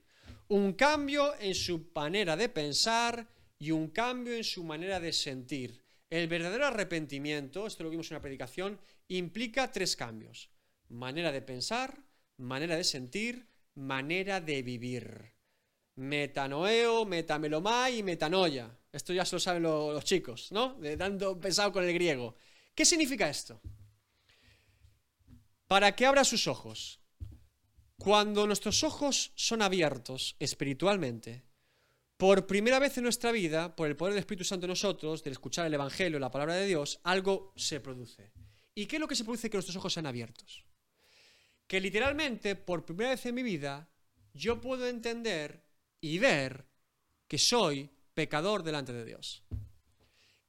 [0.49, 3.27] un cambio en su manera de pensar
[3.59, 5.83] y un cambio en su manera de sentir.
[6.11, 10.51] El verdadero arrepentimiento, esto lo vimos en una predicación, implica tres cambios.
[10.89, 12.03] Manera de pensar,
[12.37, 13.47] manera de sentir,
[13.77, 15.35] manera de vivir.
[15.95, 18.77] Metanoeo, metamelomai y metanoia.
[18.93, 20.75] Esto ya se lo saben los, chicos, ¿no?
[20.75, 22.35] De dando pensado con el griego.
[22.75, 23.61] ¿Qué significa esto?
[25.69, 27.01] Para que abra sus ojos.
[27.97, 31.45] Cuando nuestros ojos son abiertos espiritualmente,
[32.21, 35.33] por primera vez en nuestra vida, por el poder del Espíritu Santo en nosotros, del
[35.33, 38.31] escuchar el Evangelio, la palabra de Dios, algo se produce.
[38.75, 40.67] ¿Y qué es lo que se produce que nuestros ojos sean abiertos?
[41.67, 43.89] Que literalmente, por primera vez en mi vida,
[44.35, 45.65] yo puedo entender
[46.03, 46.67] y ver
[47.27, 49.43] que soy pecador delante de Dios.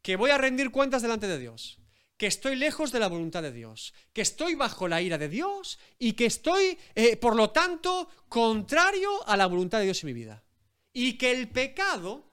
[0.02, 1.80] Que voy a rendir cuentas delante de Dios.
[2.18, 3.94] Que estoy lejos de la voluntad de Dios.
[4.12, 9.26] Que estoy bajo la ira de Dios y que estoy, eh, por lo tanto, contrario
[9.26, 10.44] a la voluntad de Dios en mi vida
[10.94, 12.32] y que el pecado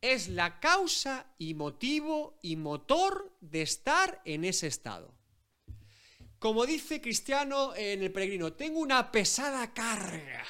[0.00, 5.14] es la causa y motivo y motor de estar en ese estado.
[6.38, 10.44] Como dice Cristiano en el peregrino, tengo una pesada carga.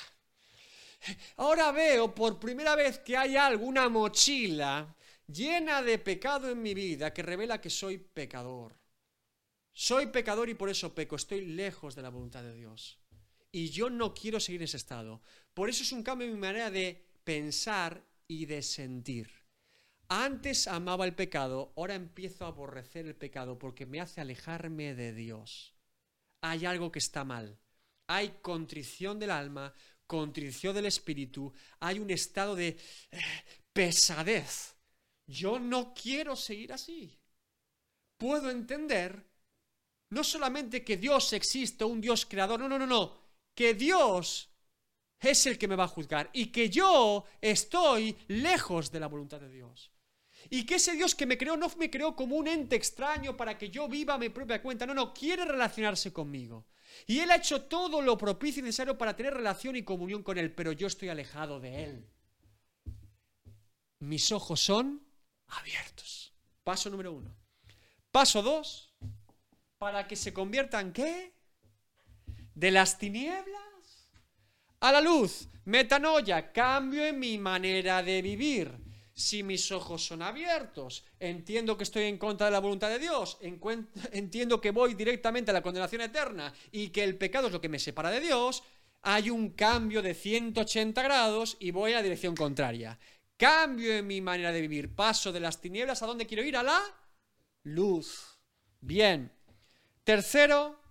[1.37, 7.13] Ahora veo por primera vez que hay alguna mochila llena de pecado en mi vida
[7.13, 8.75] que revela que soy pecador.
[9.75, 12.99] Soy pecador y por eso peco, estoy lejos de la voluntad de Dios.
[13.51, 15.21] Y yo no quiero seguir en ese estado.
[15.53, 19.31] Por eso es un cambio en mi manera de pensar y de sentir.
[20.09, 25.13] Antes amaba el pecado, ahora empiezo a aborrecer el pecado porque me hace alejarme de
[25.13, 25.75] Dios.
[26.43, 27.59] Hay algo que está mal.
[28.09, 29.73] Hay contrición del alma,
[30.07, 32.77] contrición del espíritu, hay un estado de
[33.11, 33.21] eh,
[33.73, 34.77] pesadez.
[35.27, 37.19] Yo no quiero seguir así.
[38.19, 39.25] Puedo entender
[40.11, 43.19] no solamente que Dios existe, un Dios creador, no, no, no, no,
[43.55, 44.52] que Dios
[45.23, 49.41] es el que me va a juzgar y que yo estoy lejos de la voluntad
[49.41, 49.93] de Dios.
[50.51, 53.57] Y que ese Dios que me creó no me creó como un ente extraño para
[53.57, 54.87] que yo viva a mi propia cuenta.
[54.87, 56.67] No, no, quiere relacionarse conmigo.
[57.07, 60.37] Y Él ha hecho todo lo propicio y necesario para tener relación y comunión con
[60.39, 62.07] Él, pero yo estoy alejado de Él.
[64.01, 65.07] Mis ojos son
[65.47, 66.35] abiertos.
[66.65, 67.35] Paso número uno.
[68.11, 68.93] Paso dos.
[69.79, 71.33] Para que se conviertan, ¿qué?
[72.55, 73.72] De las tinieblas
[74.83, 75.49] a la luz.
[75.65, 78.83] Metanoia, cambio en mi manera de vivir
[79.15, 83.39] si mis ojos son abiertos, entiendo que estoy en contra de la voluntad de Dios,
[84.11, 87.69] entiendo que voy directamente a la condenación eterna y que el pecado es lo que
[87.69, 88.65] me separa de Dios,
[89.03, 92.99] hay un cambio de 180 grados y voy a la dirección contraria.
[93.37, 96.63] Cambio en mi manera de vivir, paso de las tinieblas a dónde quiero ir, a
[96.63, 96.81] la
[97.65, 98.39] luz.
[98.81, 99.31] Bien.
[100.05, 100.82] Tercero,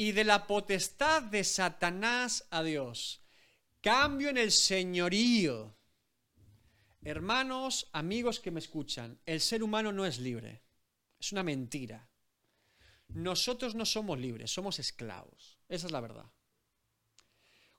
[0.00, 3.20] y de la potestad de Satanás a Dios.
[3.82, 5.76] Cambio en el señorío.
[7.02, 10.62] Hermanos, amigos que me escuchan, el ser humano no es libre.
[11.18, 12.08] Es una mentira.
[13.08, 15.58] Nosotros no somos libres, somos esclavos.
[15.68, 16.32] Esa es la verdad.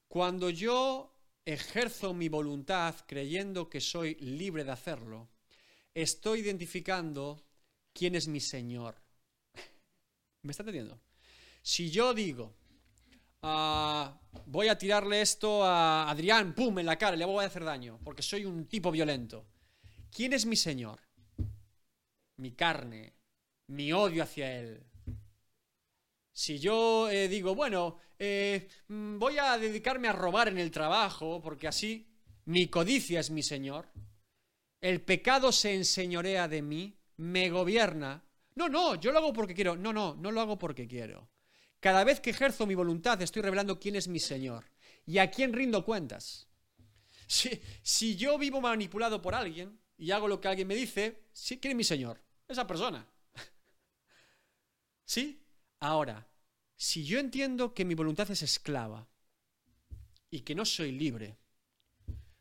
[0.07, 5.31] Cuando yo ejerzo mi voluntad creyendo que soy libre de hacerlo,
[5.95, 7.43] estoy identificando
[7.91, 9.01] quién es mi Señor.
[10.43, 11.01] ¿Me está entendiendo?
[11.61, 12.55] Si yo digo,
[13.43, 17.63] Ah, voy a tirarle esto a Adrián, pum, en la cara, le voy a hacer
[17.63, 19.47] daño, porque soy un tipo violento.
[20.11, 20.99] ¿Quién es mi Señor?
[22.37, 23.15] Mi carne,
[23.67, 24.83] mi odio hacia Él.
[26.31, 31.41] Si yo eh, digo, bueno, eh, mm, voy a dedicarme a robar en el trabajo,
[31.41, 32.07] porque así
[32.45, 33.91] mi codicia es mi Señor,
[34.81, 38.23] el pecado se enseñorea de mí, me gobierna.
[38.55, 39.75] No, no, yo lo hago porque quiero.
[39.75, 41.29] No, no, no lo hago porque quiero.
[41.81, 44.65] Cada vez que ejerzo mi voluntad estoy revelando quién es mi Señor
[45.05, 46.47] y a quién rindo cuentas.
[47.27, 51.23] Si, yo vivo manipulado por alguien y hago lo que alguien me dice,
[51.59, 52.21] ¿quién es mi Señor?
[52.47, 53.07] Esa persona.
[55.05, 55.43] ¿Sí?
[55.79, 56.27] Ahora,
[56.75, 59.07] si yo entiendo que mi voluntad es esclava
[60.29, 61.39] y que no soy libre,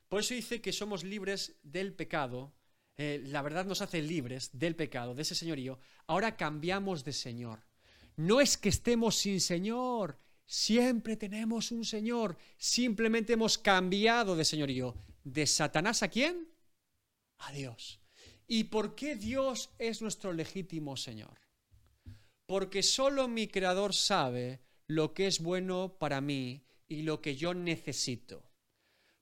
[0.09, 2.53] por eso dice que somos libres del pecado,
[2.99, 5.78] eh, la verdad nos hace libres del pecado, de ese señorío,
[6.09, 7.70] ahora cambiamos de Señor.
[8.16, 14.94] No es que estemos sin Señor, siempre tenemos un Señor, simplemente hemos cambiado de señorío.
[15.24, 16.48] ¿De Satanás a quién?
[17.38, 18.00] A Dios.
[18.46, 21.38] ¿Y por qué Dios es nuestro legítimo Señor?
[22.46, 27.54] Porque solo mi Creador sabe lo que es bueno para mí y lo que yo
[27.54, 28.42] necesito.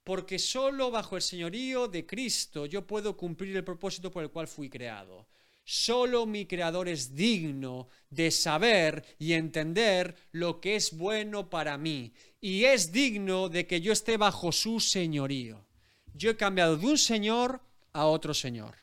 [0.02, 4.48] Porque solo bajo el señorío de Cristo yo puedo cumplir el propósito por el cual
[4.48, 5.28] fui creado.
[5.70, 12.14] Solo mi Creador es digno de saber y entender lo que es bueno para mí.
[12.40, 15.66] Y es digno de que yo esté bajo su señorío.
[16.14, 17.60] Yo he cambiado de un Señor
[17.92, 18.76] a otro Señor.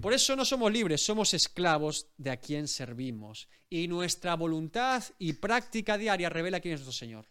[0.00, 3.48] Por eso no somos libres, somos esclavos de a quien servimos.
[3.68, 7.26] Y nuestra voluntad y práctica diaria revela quién es nuestro Señor.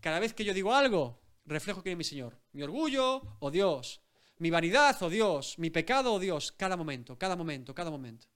[0.00, 2.40] Cada vez que yo digo algo, reflejo quién es mi Señor.
[2.50, 4.03] Mi orgullo o Dios
[4.38, 8.26] mi vanidad o Dios, mi pecado o Dios, cada momento, cada momento, cada momento.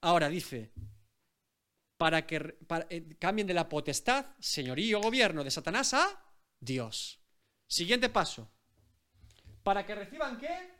[0.00, 0.72] Ahora dice,
[1.96, 2.56] para que
[2.88, 6.24] eh, cambien de la potestad, señorío, gobierno de Satanás a
[6.58, 7.20] Dios.
[7.66, 8.50] Siguiente paso.
[9.62, 10.70] Para que reciban qué?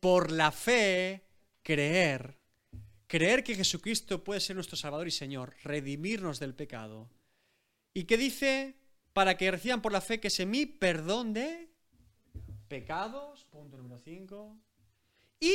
[0.00, 1.24] Por la fe,
[1.62, 2.40] creer.
[3.06, 7.10] Creer que Jesucristo puede ser nuestro Salvador y Señor, redimirnos del pecado.
[7.92, 8.74] ¿Y qué dice?
[9.12, 11.73] Para que reciban por la fe que se mi perdón de
[12.74, 14.58] pecados, punto número 5,
[15.38, 15.54] y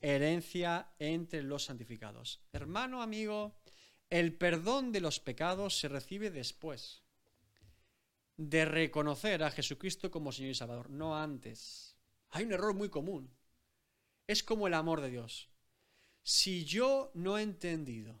[0.00, 2.40] herencia entre los santificados.
[2.50, 3.58] Hermano, amigo,
[4.08, 7.02] el perdón de los pecados se recibe después
[8.38, 11.94] de reconocer a Jesucristo como Señor y Salvador, no antes.
[12.30, 13.30] Hay un error muy común.
[14.26, 15.50] Es como el amor de Dios.
[16.22, 18.18] Si yo no he entendido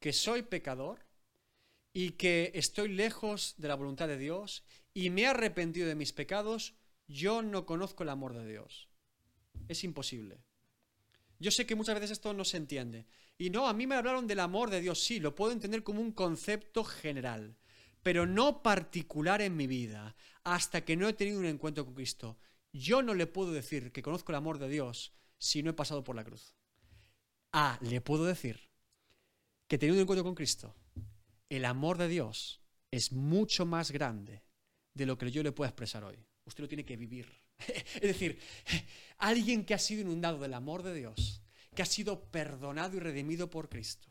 [0.00, 1.04] que soy pecador
[1.92, 4.64] y que estoy lejos de la voluntad de Dios
[4.94, 6.77] y me he arrepentido de mis pecados,
[7.08, 8.88] yo no conozco el amor de Dios.
[9.66, 10.44] Es imposible.
[11.40, 13.06] Yo sé que muchas veces esto no se entiende.
[13.38, 16.00] Y no, a mí me hablaron del amor de Dios, sí, lo puedo entender como
[16.00, 17.56] un concepto general,
[18.02, 22.38] pero no particular en mi vida, hasta que no he tenido un encuentro con Cristo.
[22.72, 26.04] Yo no le puedo decir que conozco el amor de Dios si no he pasado
[26.04, 26.54] por la cruz.
[27.52, 28.60] Ah, le puedo decir
[29.68, 30.74] que teniendo un encuentro con Cristo,
[31.48, 34.42] el amor de Dios es mucho más grande
[34.94, 37.30] de lo que yo le pueda expresar hoy usted lo tiene que vivir.
[37.94, 38.38] es decir,
[39.18, 41.42] alguien que ha sido inundado del amor de Dios,
[41.74, 44.08] que ha sido perdonado y redimido por Cristo.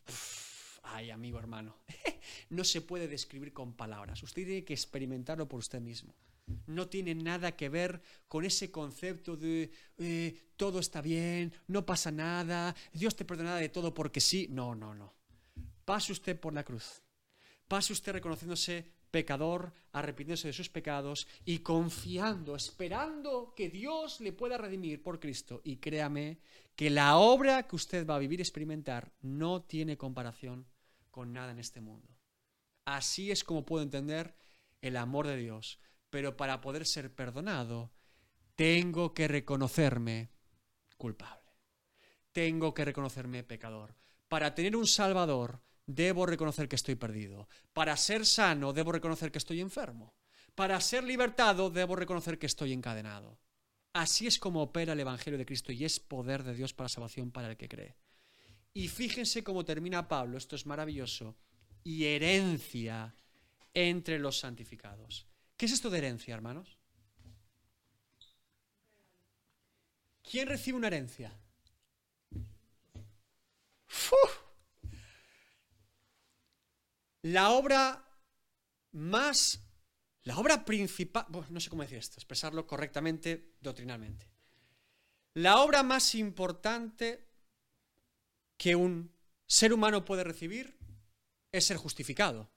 [0.84, 1.76] ay, amigo hermano,
[2.50, 4.24] no se puede describir con palabras.
[4.24, 6.14] Usted tiene que experimentarlo por usted mismo.
[6.68, 12.10] no tiene nada que ver con ese concepto de eh, todo está bien, no pasa
[12.10, 14.48] nada, Dios te perdonará de todo porque sí.
[14.50, 15.14] No, no, no.
[15.84, 17.02] Pase usted por la cruz.
[17.68, 24.59] Pase usted reconociéndose pecador, arrepintiéndose de sus pecados y confiando, esperando que Dios le pueda
[24.59, 25.59] redimir por Cristo.
[25.63, 26.38] Y créame
[26.76, 30.68] que la obra que usted va a vivir y experimentar no tiene comparación
[31.09, 32.15] con nada en este mundo.
[32.86, 34.36] Así es como puedo entender
[34.82, 35.80] el amor de Dios.
[36.11, 37.91] Pero para poder ser perdonado,
[38.55, 40.30] tengo que reconocerme
[40.95, 41.55] culpable.
[42.34, 43.95] Tengo que reconocerme pecador.
[44.28, 47.48] Para tener un Salvador, debo reconocer que estoy perdido.
[47.74, 50.14] Para ser sano, debo reconocer que estoy enfermo.
[50.54, 53.40] Para ser libertado, debo reconocer que estoy encadenado.
[53.94, 57.32] Así es como opera el Evangelio de Cristo y es poder de Dios para salvación
[57.32, 57.96] para el que cree.
[58.74, 61.36] Y fíjense cómo termina Pablo, esto es maravilloso,
[61.84, 63.16] y herencia
[63.74, 65.26] entre los santificados.
[65.56, 66.78] ¿Qué es esto de herencia, hermanos?
[70.22, 71.34] ¿Quién recibe una herencia?
[77.28, 78.07] La obra
[78.93, 79.59] más,
[80.23, 84.30] la obra principal, no sé cómo decir esto, expresarlo correctamente doctrinalmente.
[85.34, 87.28] La obra más importante
[88.55, 89.11] que un
[89.45, 90.78] ser humano puede recibir
[91.51, 92.49] es ser justificado.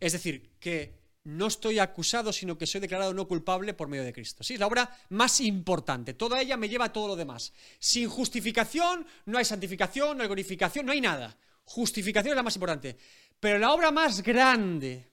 [0.00, 4.14] Es decir, que no estoy acusado, sino que soy declarado no culpable por medio de
[4.14, 4.42] Cristo.
[4.42, 6.14] Sí, es la obra más importante.
[6.14, 7.52] Toda ella me lleva a todo lo demás.
[7.78, 11.36] Sin justificación no hay santificación, no hay glorificación, no hay nada.
[11.64, 12.96] Justificación es la más importante.
[13.40, 15.10] Pero la obra más grande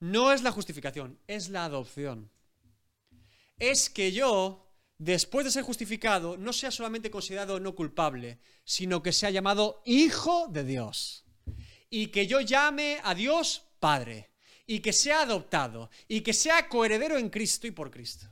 [0.00, 2.30] no es la justificación, es la adopción.
[3.58, 4.66] Es que yo,
[4.98, 10.48] después de ser justificado, no sea solamente considerado no culpable, sino que sea llamado hijo
[10.48, 11.24] de Dios.
[11.90, 14.30] Y que yo llame a Dios Padre.
[14.66, 15.90] Y que sea adoptado.
[16.06, 18.26] Y que sea coheredero en Cristo y por Cristo.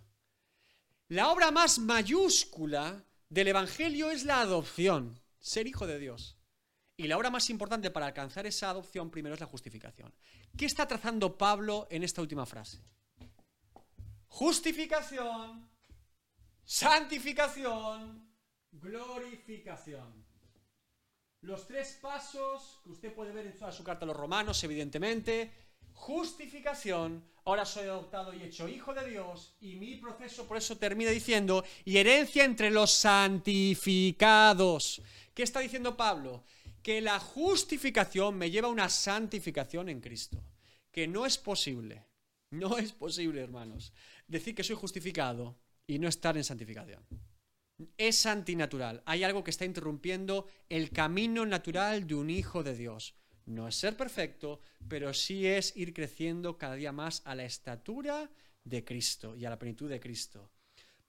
[1.09, 6.36] La obra más mayúscula del Evangelio es la adopción, ser hijo de Dios.
[6.99, 10.15] Y la obra más importante para alcanzar esa adopción primero es la justificación.
[10.57, 12.81] ¿Qué está trazando Pablo en esta última frase?
[14.29, 15.69] Justificación,
[16.65, 18.27] santificación,
[18.73, 20.25] glorificación.
[21.43, 25.53] Los tres pasos que usted puede ver en toda su carta a los romanos, evidentemente.
[25.93, 31.11] Justificación, ahora soy adoptado y hecho hijo de Dios, y mi proceso por eso termina
[31.11, 35.03] diciendo, y herencia entre los santificados.
[35.35, 36.45] ¿Qué está diciendo Pablo?
[36.87, 40.41] Que la justificación me lleva a una santificación en Cristo.
[40.93, 42.07] Que no es posible,
[42.51, 43.93] no es posible, hermanos,
[44.29, 47.05] decir que soy justificado y no estar en santificación.
[47.99, 49.03] Es antinatural.
[49.05, 53.17] Hay algo que está interrumpiendo el camino natural de un hijo de Dios.
[53.47, 58.31] No es ser perfecto, pero sí es ir creciendo cada día más a la estatura
[58.63, 60.53] de Cristo y a la plenitud de Cristo.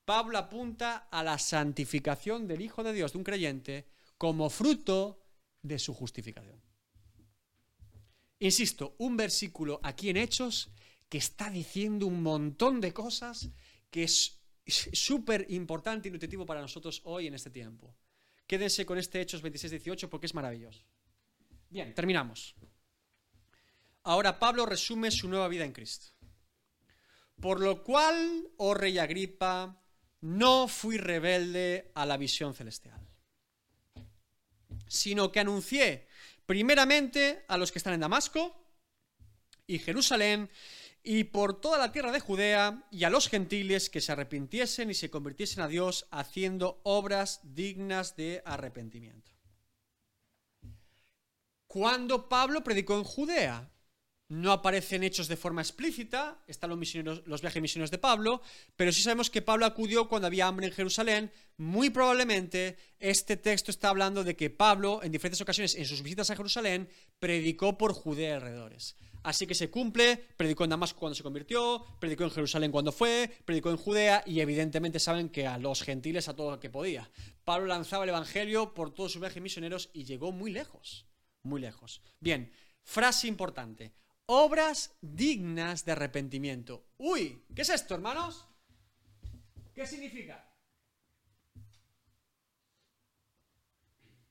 [0.05, 3.85] Pablo apunta a la santificación del Hijo de Dios, de un creyente,
[4.17, 5.19] como fruto
[5.67, 6.61] de su justificación.
[8.39, 10.69] Insisto, un versículo aquí en Hechos
[11.09, 13.49] que está diciendo un montón de cosas
[13.89, 17.95] que es súper importante y nutritivo para nosotros hoy en este tiempo.
[18.45, 20.85] Quédense con este Hechos 26-18 porque es maravilloso.
[21.69, 22.55] Bien, terminamos.
[24.03, 26.07] Ahora Pablo resume su nueva vida en Cristo.
[27.41, 29.83] Por lo cual, oh rey Agripa,
[30.21, 33.06] no fui rebelde a la visión celestial
[34.87, 36.07] sino que anuncié
[36.45, 38.55] primeramente a los que están en Damasco
[39.67, 40.49] y Jerusalén
[41.03, 44.93] y por toda la tierra de Judea y a los gentiles que se arrepintiesen y
[44.93, 49.31] se convirtiesen a Dios haciendo obras dignas de arrepentimiento.
[51.67, 53.69] Cuando Pablo predicó en Judea,
[54.29, 58.41] no aparecen hechos de forma explícita, están los, los viajes misioneros de Pablo,
[58.75, 61.31] pero sí sabemos que Pablo acudió cuando había hambre en Jerusalén.
[61.57, 66.29] Muy probablemente este texto está hablando de que Pablo, en diferentes ocasiones en sus visitas
[66.29, 68.95] a Jerusalén, predicó por Judea y alrededores.
[69.23, 73.29] Así que se cumple, predicó en Damasco cuando se convirtió, predicó en Jerusalén cuando fue,
[73.45, 77.09] predicó en Judea y evidentemente saben que a los gentiles a todo lo que podía.
[77.43, 81.07] Pablo lanzaba el Evangelio por todos sus viajes misioneros y llegó muy lejos,
[81.43, 82.01] muy lejos.
[82.19, 82.51] Bien,
[82.83, 83.93] frase importante
[84.27, 86.85] obras dignas de arrepentimiento.
[86.97, 88.45] Uy, ¿qué es esto, hermanos?
[89.73, 90.43] ¿Qué significa?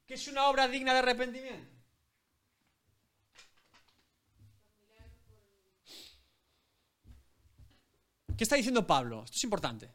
[0.06, 1.74] ¿Qué es una obra digna de arrepentimiento?
[8.36, 9.24] ¿Qué está diciendo Pablo?
[9.24, 9.90] Esto es importante.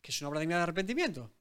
[0.00, 1.35] ¿Qué es una obra digna de arrepentimiento?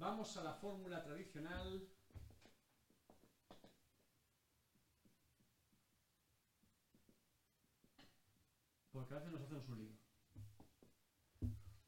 [0.00, 1.86] Vamos a la fórmula tradicional.
[8.90, 9.92] Porque a veces nos hacemos un lío.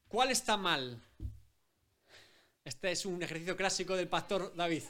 [0.07, 1.01] ¿Cuál está mal?
[2.63, 4.83] Este es un ejercicio clásico del pastor David.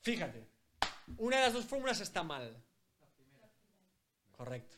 [0.00, 0.55] Fíjate,
[1.18, 2.56] una de las dos fórmulas está mal.
[4.32, 4.76] Correcto.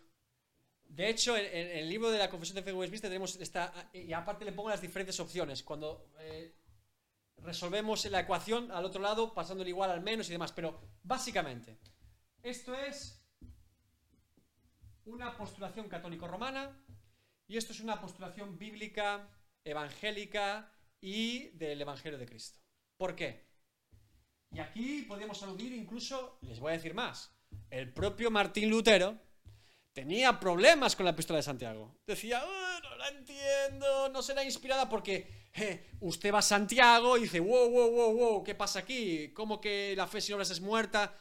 [0.85, 4.13] De hecho, en, el libro de la Confesión de Fe de Westminster tenemos esta, y
[4.13, 5.63] aparte le pongo las diferentes opciones.
[5.63, 6.55] Cuando eh,
[7.43, 10.53] resolvemos la ecuación al otro lado, pasando el igual al menos y demás.
[10.53, 11.79] Pero básicamente,
[12.43, 13.23] esto es
[15.05, 16.85] una postulación católico-romana
[17.47, 19.29] y esto es una postulación bíblica,
[19.65, 22.61] evangélica y del Evangelio de Cristo.
[22.97, 23.48] ¿Por qué?
[24.51, 27.31] Y aquí podemos aludir incluso, les voy a decir más,
[27.71, 29.19] el propio Martín Lutero
[29.93, 31.99] tenía problemas con la epístola de Santiago.
[32.07, 37.23] Decía, oh, no la entiendo, no será inspirada porque eh, usted va a Santiago y
[37.23, 39.33] dice, wow, wow, wow, wow, ¿qué pasa aquí?
[39.33, 41.15] ¿Cómo que la fe sin obras es muerta?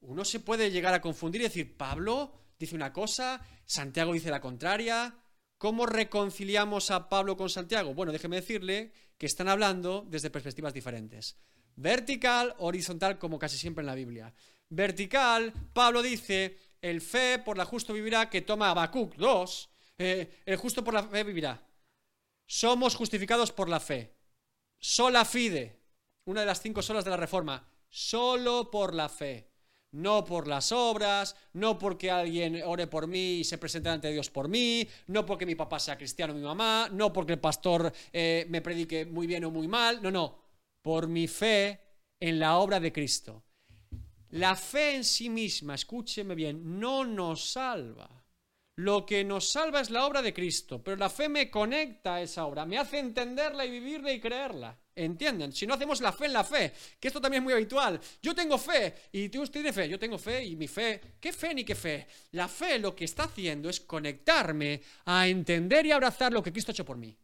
[0.00, 4.40] Uno se puede llegar a confundir y decir, Pablo dice una cosa, Santiago dice la
[4.40, 5.14] contraria.
[5.58, 7.94] ¿Cómo reconciliamos a Pablo con Santiago?
[7.94, 11.38] Bueno, déjeme decirle que están hablando desde perspectivas diferentes.
[11.76, 14.34] Vertical, horizontal, como casi siempre en la Biblia.
[14.68, 20.56] Vertical, Pablo dice, el fe por la justo vivirá, que toma Habacuc 2, eh, el
[20.56, 21.62] justo por la fe vivirá.
[22.46, 24.14] Somos justificados por la fe.
[24.78, 25.82] Sola fide,
[26.24, 27.68] una de las cinco solas de la Reforma.
[27.88, 29.50] Solo por la fe.
[29.92, 34.30] No por las obras, no porque alguien ore por mí y se presente ante Dios
[34.30, 37.92] por mí, no porque mi papá sea cristiano o mi mamá, no porque el pastor
[38.12, 40.45] eh, me predique muy bien o muy mal, no, no,
[40.86, 41.80] por mi fe
[42.20, 43.42] en la obra de Cristo.
[44.30, 48.08] La fe en sí misma, escúcheme bien, no nos salva.
[48.76, 52.22] Lo que nos salva es la obra de Cristo, pero la fe me conecta a
[52.22, 54.78] esa obra, me hace entenderla y vivirla y creerla.
[54.94, 55.52] ¿Entienden?
[55.52, 58.00] Si no hacemos la fe en la fe, que esto también es muy habitual.
[58.22, 61.16] Yo tengo fe y tú tienes fe, yo tengo fe y mi fe.
[61.18, 62.06] ¿Qué fe ni qué fe?
[62.30, 66.70] La fe lo que está haciendo es conectarme a entender y abrazar lo que Cristo
[66.70, 67.18] ha hecho por mí.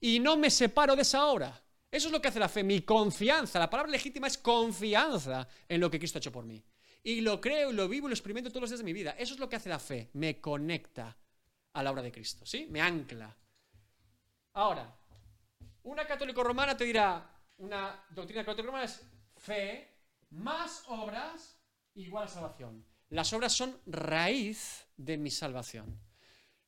[0.00, 1.62] Y no me separo de esa obra.
[1.90, 3.58] Eso es lo que hace la fe, mi confianza.
[3.58, 6.62] La palabra legítima es confianza en lo que Cristo ha hecho por mí.
[7.02, 9.14] Y lo creo, lo vivo y lo experimento todos los días de mi vida.
[9.18, 11.16] Eso es lo que hace la fe, me conecta
[11.72, 12.66] a la obra de Cristo, ¿sí?
[12.68, 13.36] Me ancla.
[14.54, 14.92] Ahora,
[15.84, 19.02] una católico romana te dirá, una doctrina católico romana es
[19.36, 19.88] fe
[20.30, 21.56] más obras
[21.94, 22.84] igual a salvación.
[23.10, 26.00] Las obras son raíz de mi salvación.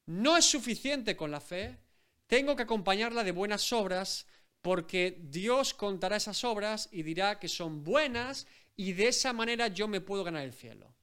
[0.07, 1.79] No es suficiente con la fe,
[2.27, 4.27] tengo que acompañarla de buenas obras
[4.63, 8.47] porque Dios contará esas obras y dirá que son buenas
[8.77, 10.95] y de esa manera yo me puedo ganar el cielo.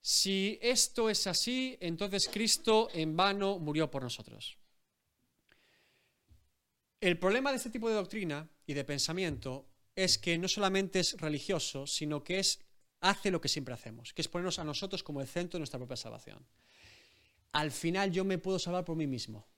[0.00, 4.58] Si esto es así, entonces Cristo en vano murió por nosotros.
[7.00, 11.20] El problema de este tipo de doctrina y de pensamiento es que no solamente es
[11.20, 12.60] religioso, sino que es
[13.00, 15.78] hace lo que siempre hacemos, que es ponernos a nosotros como el centro de nuestra
[15.78, 16.46] propia salvación.
[17.52, 19.48] Al final yo me puedo salvar por mí mismo.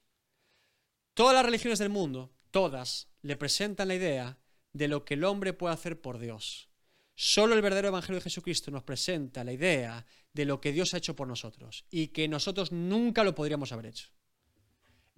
[1.14, 4.38] Todas las religiones del mundo todas le presentan la idea
[4.72, 6.68] de lo que el hombre puede hacer por Dios.
[7.14, 10.98] Solo el verdadero Evangelio de Jesucristo nos presenta la idea de lo que Dios ha
[10.98, 14.08] hecho por nosotros y que nosotros nunca lo podríamos haber hecho.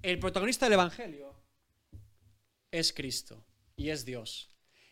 [0.03, 1.33] El protagonista del Evangelio
[2.71, 4.51] es Cristo y es Dios.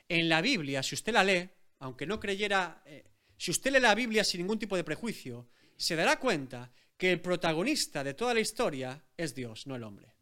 [0.08, 3.04] En la Biblia, si usted la lee, aunque no creyera, eh,
[3.36, 7.20] si usted lee la Biblia sin ningún tipo de prejuicio, se dará cuenta que el
[7.20, 10.14] protagonista de toda la historia es Dios, no el hombre.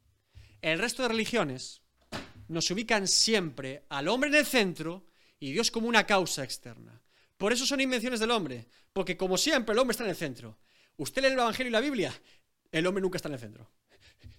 [0.62, 1.82] El resto de religiones
[2.48, 5.06] nos ubican siempre al hombre en el centro
[5.38, 7.00] y Dios como una causa externa.
[7.36, 10.58] Por eso son invenciones del hombre, porque como siempre el hombre está en el centro.
[10.96, 12.12] Usted lee el Evangelio y la Biblia,
[12.72, 13.70] el hombre nunca está en el centro.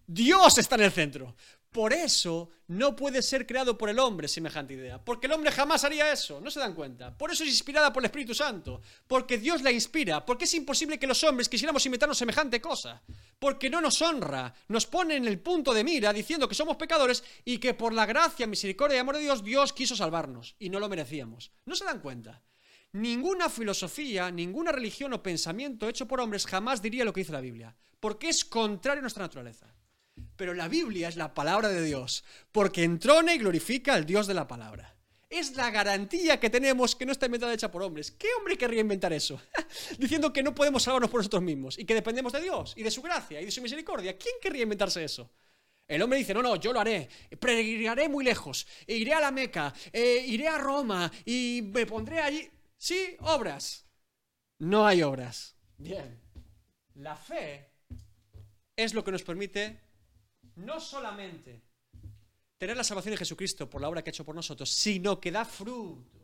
[0.06, 1.36] Dios está en el centro.
[1.72, 5.84] Por eso no puede ser creado por el hombre semejante idea, porque el hombre jamás
[5.84, 7.16] haría eso, no se dan cuenta.
[7.16, 10.98] Por eso es inspirada por el Espíritu Santo, porque Dios la inspira, porque es imposible
[10.98, 13.04] que los hombres quisiéramos inventarnos semejante cosa,
[13.38, 17.24] porque no nos honra, nos pone en el punto de mira diciendo que somos pecadores
[17.46, 20.80] y que por la gracia, misericordia y amor de Dios, Dios quiso salvarnos y no
[20.80, 21.52] lo merecíamos.
[21.66, 22.42] No se dan cuenta.
[22.94, 27.42] Ninguna filosofía, ninguna religión o pensamiento hecho por hombres jamás diría lo que dice la
[27.42, 29.74] Biblia, porque es contrario a nuestra naturaleza.
[30.36, 34.34] Pero la Biblia es la palabra de Dios, porque entrona y glorifica al Dios de
[34.34, 34.96] la palabra.
[35.30, 38.12] Es la garantía que tenemos que no está inventada hecha por hombres.
[38.12, 39.40] ¿Qué hombre querría inventar eso?
[40.00, 42.90] Diciendo que no podemos salvarnos por nosotros mismos y que dependemos de Dios y de
[42.90, 44.18] su gracia y de su misericordia.
[44.18, 45.30] ¿Quién querría inventarse eso?
[45.88, 49.32] El hombre dice, no, no, yo lo haré, peregrinaré muy lejos, e iré a la
[49.32, 52.48] Meca, e iré a Roma y me pondré allí.
[52.78, 53.86] Sí, obras.
[54.60, 55.56] No hay obras.
[55.78, 56.22] Bien.
[56.94, 57.69] La fe
[58.84, 59.80] es lo que nos permite
[60.56, 61.62] no solamente
[62.58, 65.32] tener la salvación en Jesucristo por la obra que ha hecho por nosotros, sino que
[65.32, 66.20] da fruto.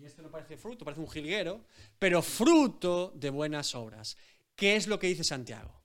[0.00, 1.64] Y esto no parece fruto, parece un jilguero,
[1.98, 4.16] pero fruto de buenas obras.
[4.54, 5.82] ¿Qué es lo que dice Santiago?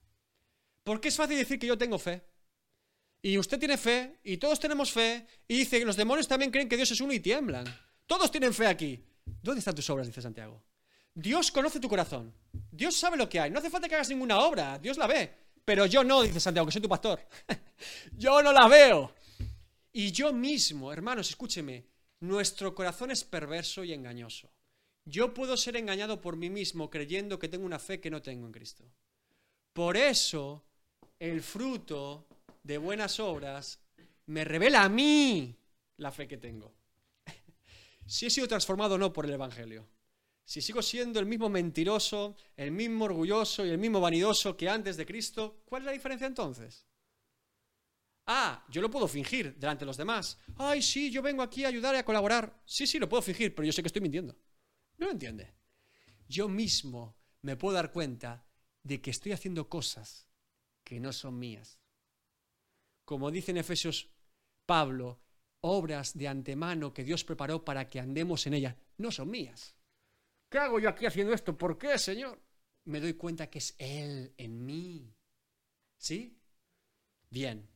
[0.83, 2.21] Porque es fácil decir que yo tengo fe.
[3.21, 6.69] Y usted tiene fe, y todos tenemos fe, y dice que los demonios también creen
[6.69, 7.65] que Dios es uno y tiemblan.
[8.05, 9.03] Todos tienen fe aquí.
[9.41, 10.07] ¿Dónde están tus obras?
[10.07, 10.63] Dice Santiago.
[11.19, 12.33] Dios conoce tu corazón.
[12.71, 13.51] Dios sabe lo que hay.
[13.51, 14.79] No hace falta que hagas ninguna obra.
[14.79, 15.29] Dios la ve.
[15.65, 17.19] Pero yo no, dice Santiago, que soy tu pastor.
[18.17, 19.13] yo no la veo.
[19.91, 21.85] Y yo mismo, hermanos, escúcheme,
[22.21, 24.49] nuestro corazón es perverso y engañoso.
[25.03, 28.45] Yo puedo ser engañado por mí mismo creyendo que tengo una fe que no tengo
[28.45, 28.85] en Cristo.
[29.73, 30.63] Por eso,
[31.19, 32.27] el fruto
[32.63, 33.79] de buenas obras
[34.27, 35.53] me revela a mí
[35.97, 36.71] la fe que tengo.
[38.05, 39.85] si he sido transformado o no por el Evangelio.
[40.49, 44.97] Si sigo siendo el mismo mentiroso, el mismo orgulloso y el mismo vanidoso que antes
[44.97, 46.87] de Cristo, ¿cuál es la diferencia entonces?
[48.25, 50.39] Ah, yo lo puedo fingir delante de los demás.
[50.55, 52.63] Ay, sí, yo vengo aquí a ayudar y a colaborar.
[52.65, 54.35] Sí, sí, lo puedo fingir, pero yo sé que estoy mintiendo.
[54.97, 55.53] ¿No lo entiende?
[56.27, 58.43] Yo mismo me puedo dar cuenta
[58.81, 60.25] de que estoy haciendo cosas
[60.83, 61.77] que no son mías.
[63.05, 64.09] Como dice en Efesios
[64.65, 65.21] Pablo,
[65.61, 69.75] obras de antemano que Dios preparó para que andemos en ellas, no son mías.
[70.49, 71.57] ¿Qué hago yo aquí haciendo esto?
[71.57, 72.39] ¿Por qué, Señor?
[72.85, 75.13] Me doy cuenta que es Él en mí.
[75.97, 76.37] ¿Sí?
[77.29, 77.67] Bien.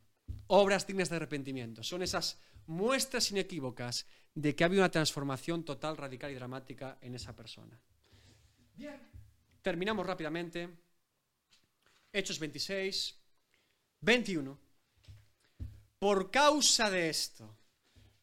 [0.47, 1.83] Obras dignas de arrepentimiento.
[1.83, 7.13] Son esas muestras inequívocas de que ha habido una transformación total, radical y dramática en
[7.13, 7.79] esa persona.
[8.75, 8.99] Bien.
[9.61, 10.69] Terminamos rápidamente.
[12.11, 13.19] Hechos 26,
[14.01, 14.59] 21.
[15.99, 17.55] Por causa de esto,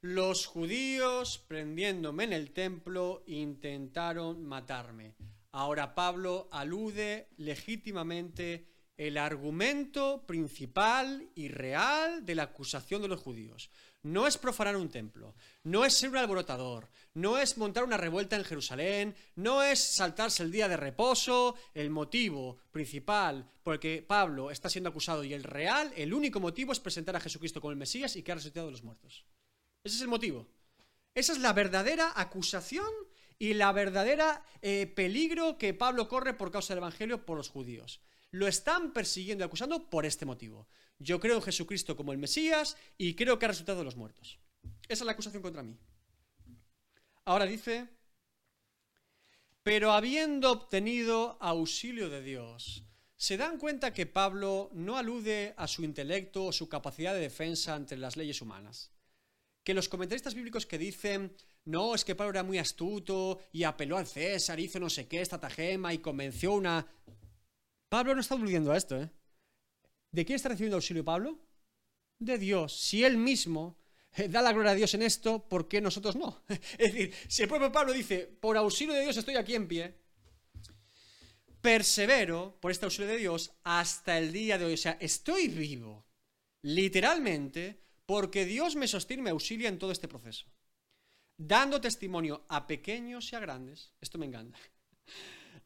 [0.03, 5.15] los judíos, prendiéndome en el templo, intentaron matarme.
[5.53, 13.71] Ahora Pablo alude legítimamente el argumento principal y real de la acusación de los judíos.
[14.03, 15.35] No es profanar un templo,
[15.65, 20.43] no es ser un alborotador, no es montar una revuelta en Jerusalén, no es saltarse
[20.43, 21.57] el día de reposo.
[21.75, 26.41] El motivo principal por el que Pablo está siendo acusado y el real, el único
[26.41, 29.27] motivo es presentar a Jesucristo como el Mesías y que ha resucitado de los muertos.
[29.85, 30.47] Ese es el motivo.
[31.15, 32.89] Esa es la verdadera acusación
[33.39, 38.01] y la verdadera eh, peligro que Pablo corre por causa del Evangelio por los judíos.
[38.31, 40.69] Lo están persiguiendo y acusando por este motivo.
[40.99, 44.39] Yo creo en Jesucristo como el Mesías y creo que ha resucitado de los muertos.
[44.89, 45.77] Esa es la acusación contra mí.
[47.25, 47.89] Ahora dice,
[49.63, 52.85] pero habiendo obtenido auxilio de Dios,
[53.17, 57.75] ¿se dan cuenta que Pablo no alude a su intelecto o su capacidad de defensa
[57.75, 58.91] ante las leyes humanas?
[59.63, 63.99] Que los comentaristas bíblicos que dicen, no, es que Pablo era muy astuto y apeló
[63.99, 66.87] al César, hizo no sé qué, estratagema y convenció una...
[67.89, 69.11] Pablo no está aludiendo a esto, ¿eh?
[70.13, 71.39] ¿De quién está recibiendo auxilio Pablo?
[72.19, 72.79] De Dios.
[72.81, 73.79] Si él mismo
[74.13, 76.43] eh, da la gloria a Dios en esto, ¿por qué nosotros no?
[76.79, 79.95] Es decir, si el propio Pablo dice, por auxilio de Dios estoy aquí en pie,
[81.61, 84.75] persevero por este auxilio de Dios hasta el día de hoy.
[84.75, 86.07] O sea, estoy vivo,
[86.63, 90.45] literalmente, porque Dios me sostiene me auxilia en todo este proceso.
[91.37, 94.59] Dando testimonio a pequeños y a grandes, esto me encanta.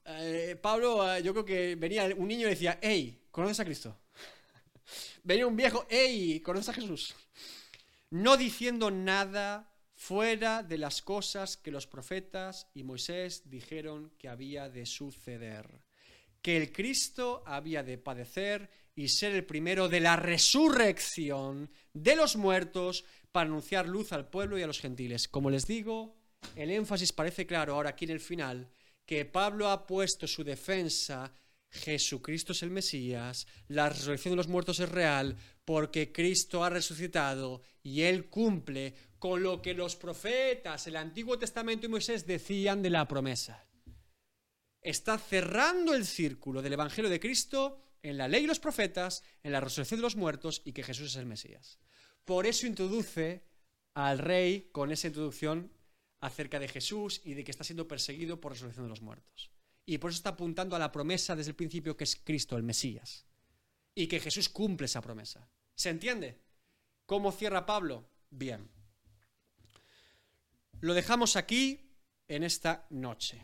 [0.07, 3.97] Eh, Pablo, eh, yo creo que venía un niño y decía, hey, ¿conoces a Cristo?
[5.25, 7.15] venía un viejo, hey, ¿conoces a Jesús?
[8.11, 14.69] No diciendo nada fuera de las cosas que los profetas y Moisés dijeron que había
[14.69, 15.67] de suceder,
[16.43, 22.37] que el Cristo había de padecer y ser el primero de la resurrección de los
[22.37, 25.29] muertos para anunciar luz al pueblo y a los gentiles.
[25.29, 26.17] Como les digo,
[26.55, 28.71] el énfasis parece claro ahora aquí en el final,
[29.07, 31.33] que Pablo ha puesto su defensa,
[31.71, 37.63] Jesucristo es el Mesías, la resurrección de los muertos es real, porque Cristo ha resucitado
[37.83, 42.91] y Él cumple con lo que los profetas, el Antiguo Testamento y Moisés decían de
[42.91, 43.67] la promesa.
[44.81, 49.51] Está cerrando el círculo del Evangelio de Cristo en la ley y los profetas, en
[49.51, 51.79] la resurrección de los muertos y que Jesús es el Mesías.
[52.27, 53.43] Por eso introduce
[53.95, 55.73] al rey con esa introducción
[56.21, 59.51] acerca de Jesús y de que está siendo perseguido por resurrección de los muertos.
[59.87, 62.63] Y por eso está apuntando a la promesa desde el principio que es Cristo, el
[62.63, 63.25] Mesías.
[63.95, 65.49] Y que Jesús cumple esa promesa.
[65.75, 66.43] ¿Se entiende?
[67.07, 68.07] ¿Cómo cierra Pablo?
[68.29, 68.69] Bien.
[70.81, 71.91] Lo dejamos aquí
[72.29, 73.41] en esta noche.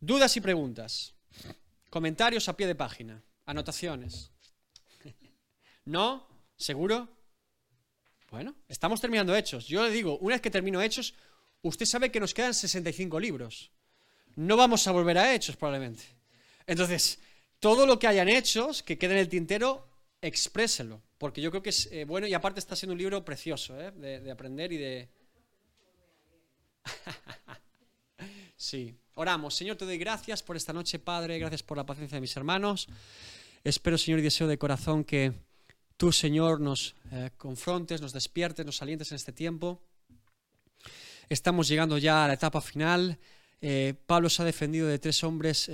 [0.00, 1.14] Dudas y preguntas.
[1.90, 3.22] Comentarios a pie de página.
[3.46, 4.30] Anotaciones.
[5.84, 6.26] ¿No?
[6.56, 7.08] ¿Seguro?
[8.30, 9.66] Bueno, estamos terminando hechos.
[9.66, 11.14] Yo le digo, una vez que termino hechos,
[11.62, 13.70] usted sabe que nos quedan 65 libros.
[14.34, 16.04] No vamos a volver a Hechos probablemente.
[16.66, 17.20] Entonces,
[17.60, 19.88] todo lo que hayan hechos, que quede en el tintero,
[20.20, 23.80] expréselo, porque yo creo que es eh, bueno y aparte está siendo un libro precioso
[23.80, 23.92] ¿eh?
[23.92, 25.08] de, aprender y de...
[28.56, 29.54] sí, oramos.
[29.54, 32.88] Señor, te doy gracias por esta noche, Padre, gracias por la paciencia de mis hermanos.
[33.66, 35.32] Espero, Señor, y deseo de corazón que
[35.96, 39.82] tú, Señor, nos eh, confrontes, nos despiertes, nos alientes en este tiempo.
[41.28, 43.18] Estamos llegando ya a la etapa final.
[44.06, 45.68] Pablo se ha defendido de tres hombres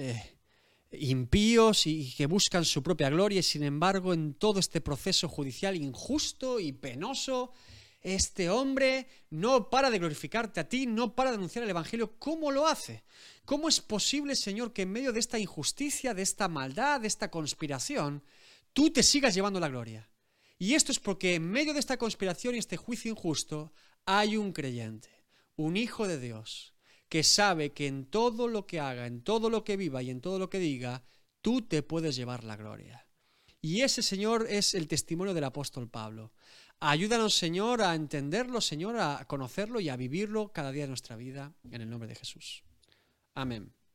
[0.92, 5.76] impíos y que buscan su propia gloria y sin embargo en todo este proceso judicial
[5.76, 7.52] injusto y penoso,
[8.02, 12.18] este hombre no para de glorificarte a ti, no para de anunciar el Evangelio.
[12.18, 13.04] ¿Cómo lo hace?
[13.44, 17.30] ¿Cómo es posible, Señor, que en medio de esta injusticia, de esta maldad, de esta
[17.30, 18.22] conspiración,
[18.72, 20.08] tú te sigas llevando la gloria?
[20.58, 23.72] Y esto es porque en medio de esta conspiración y este juicio injusto
[24.04, 25.10] hay un creyente,
[25.56, 26.74] un hijo de Dios,
[27.08, 30.20] que sabe que en todo lo que haga, en todo lo que viva y en
[30.20, 31.04] todo lo que diga,
[31.40, 33.06] tú te puedes llevar la gloria.
[33.60, 36.32] Y ese, Señor, es el testimonio del apóstol Pablo.
[36.84, 41.54] Ayúdanos, Señor, a entenderlo, Señor, a conocerlo y a vivirlo cada día de nuestra vida,
[41.70, 42.64] en el nombre de Jesús.
[43.36, 43.72] Amén.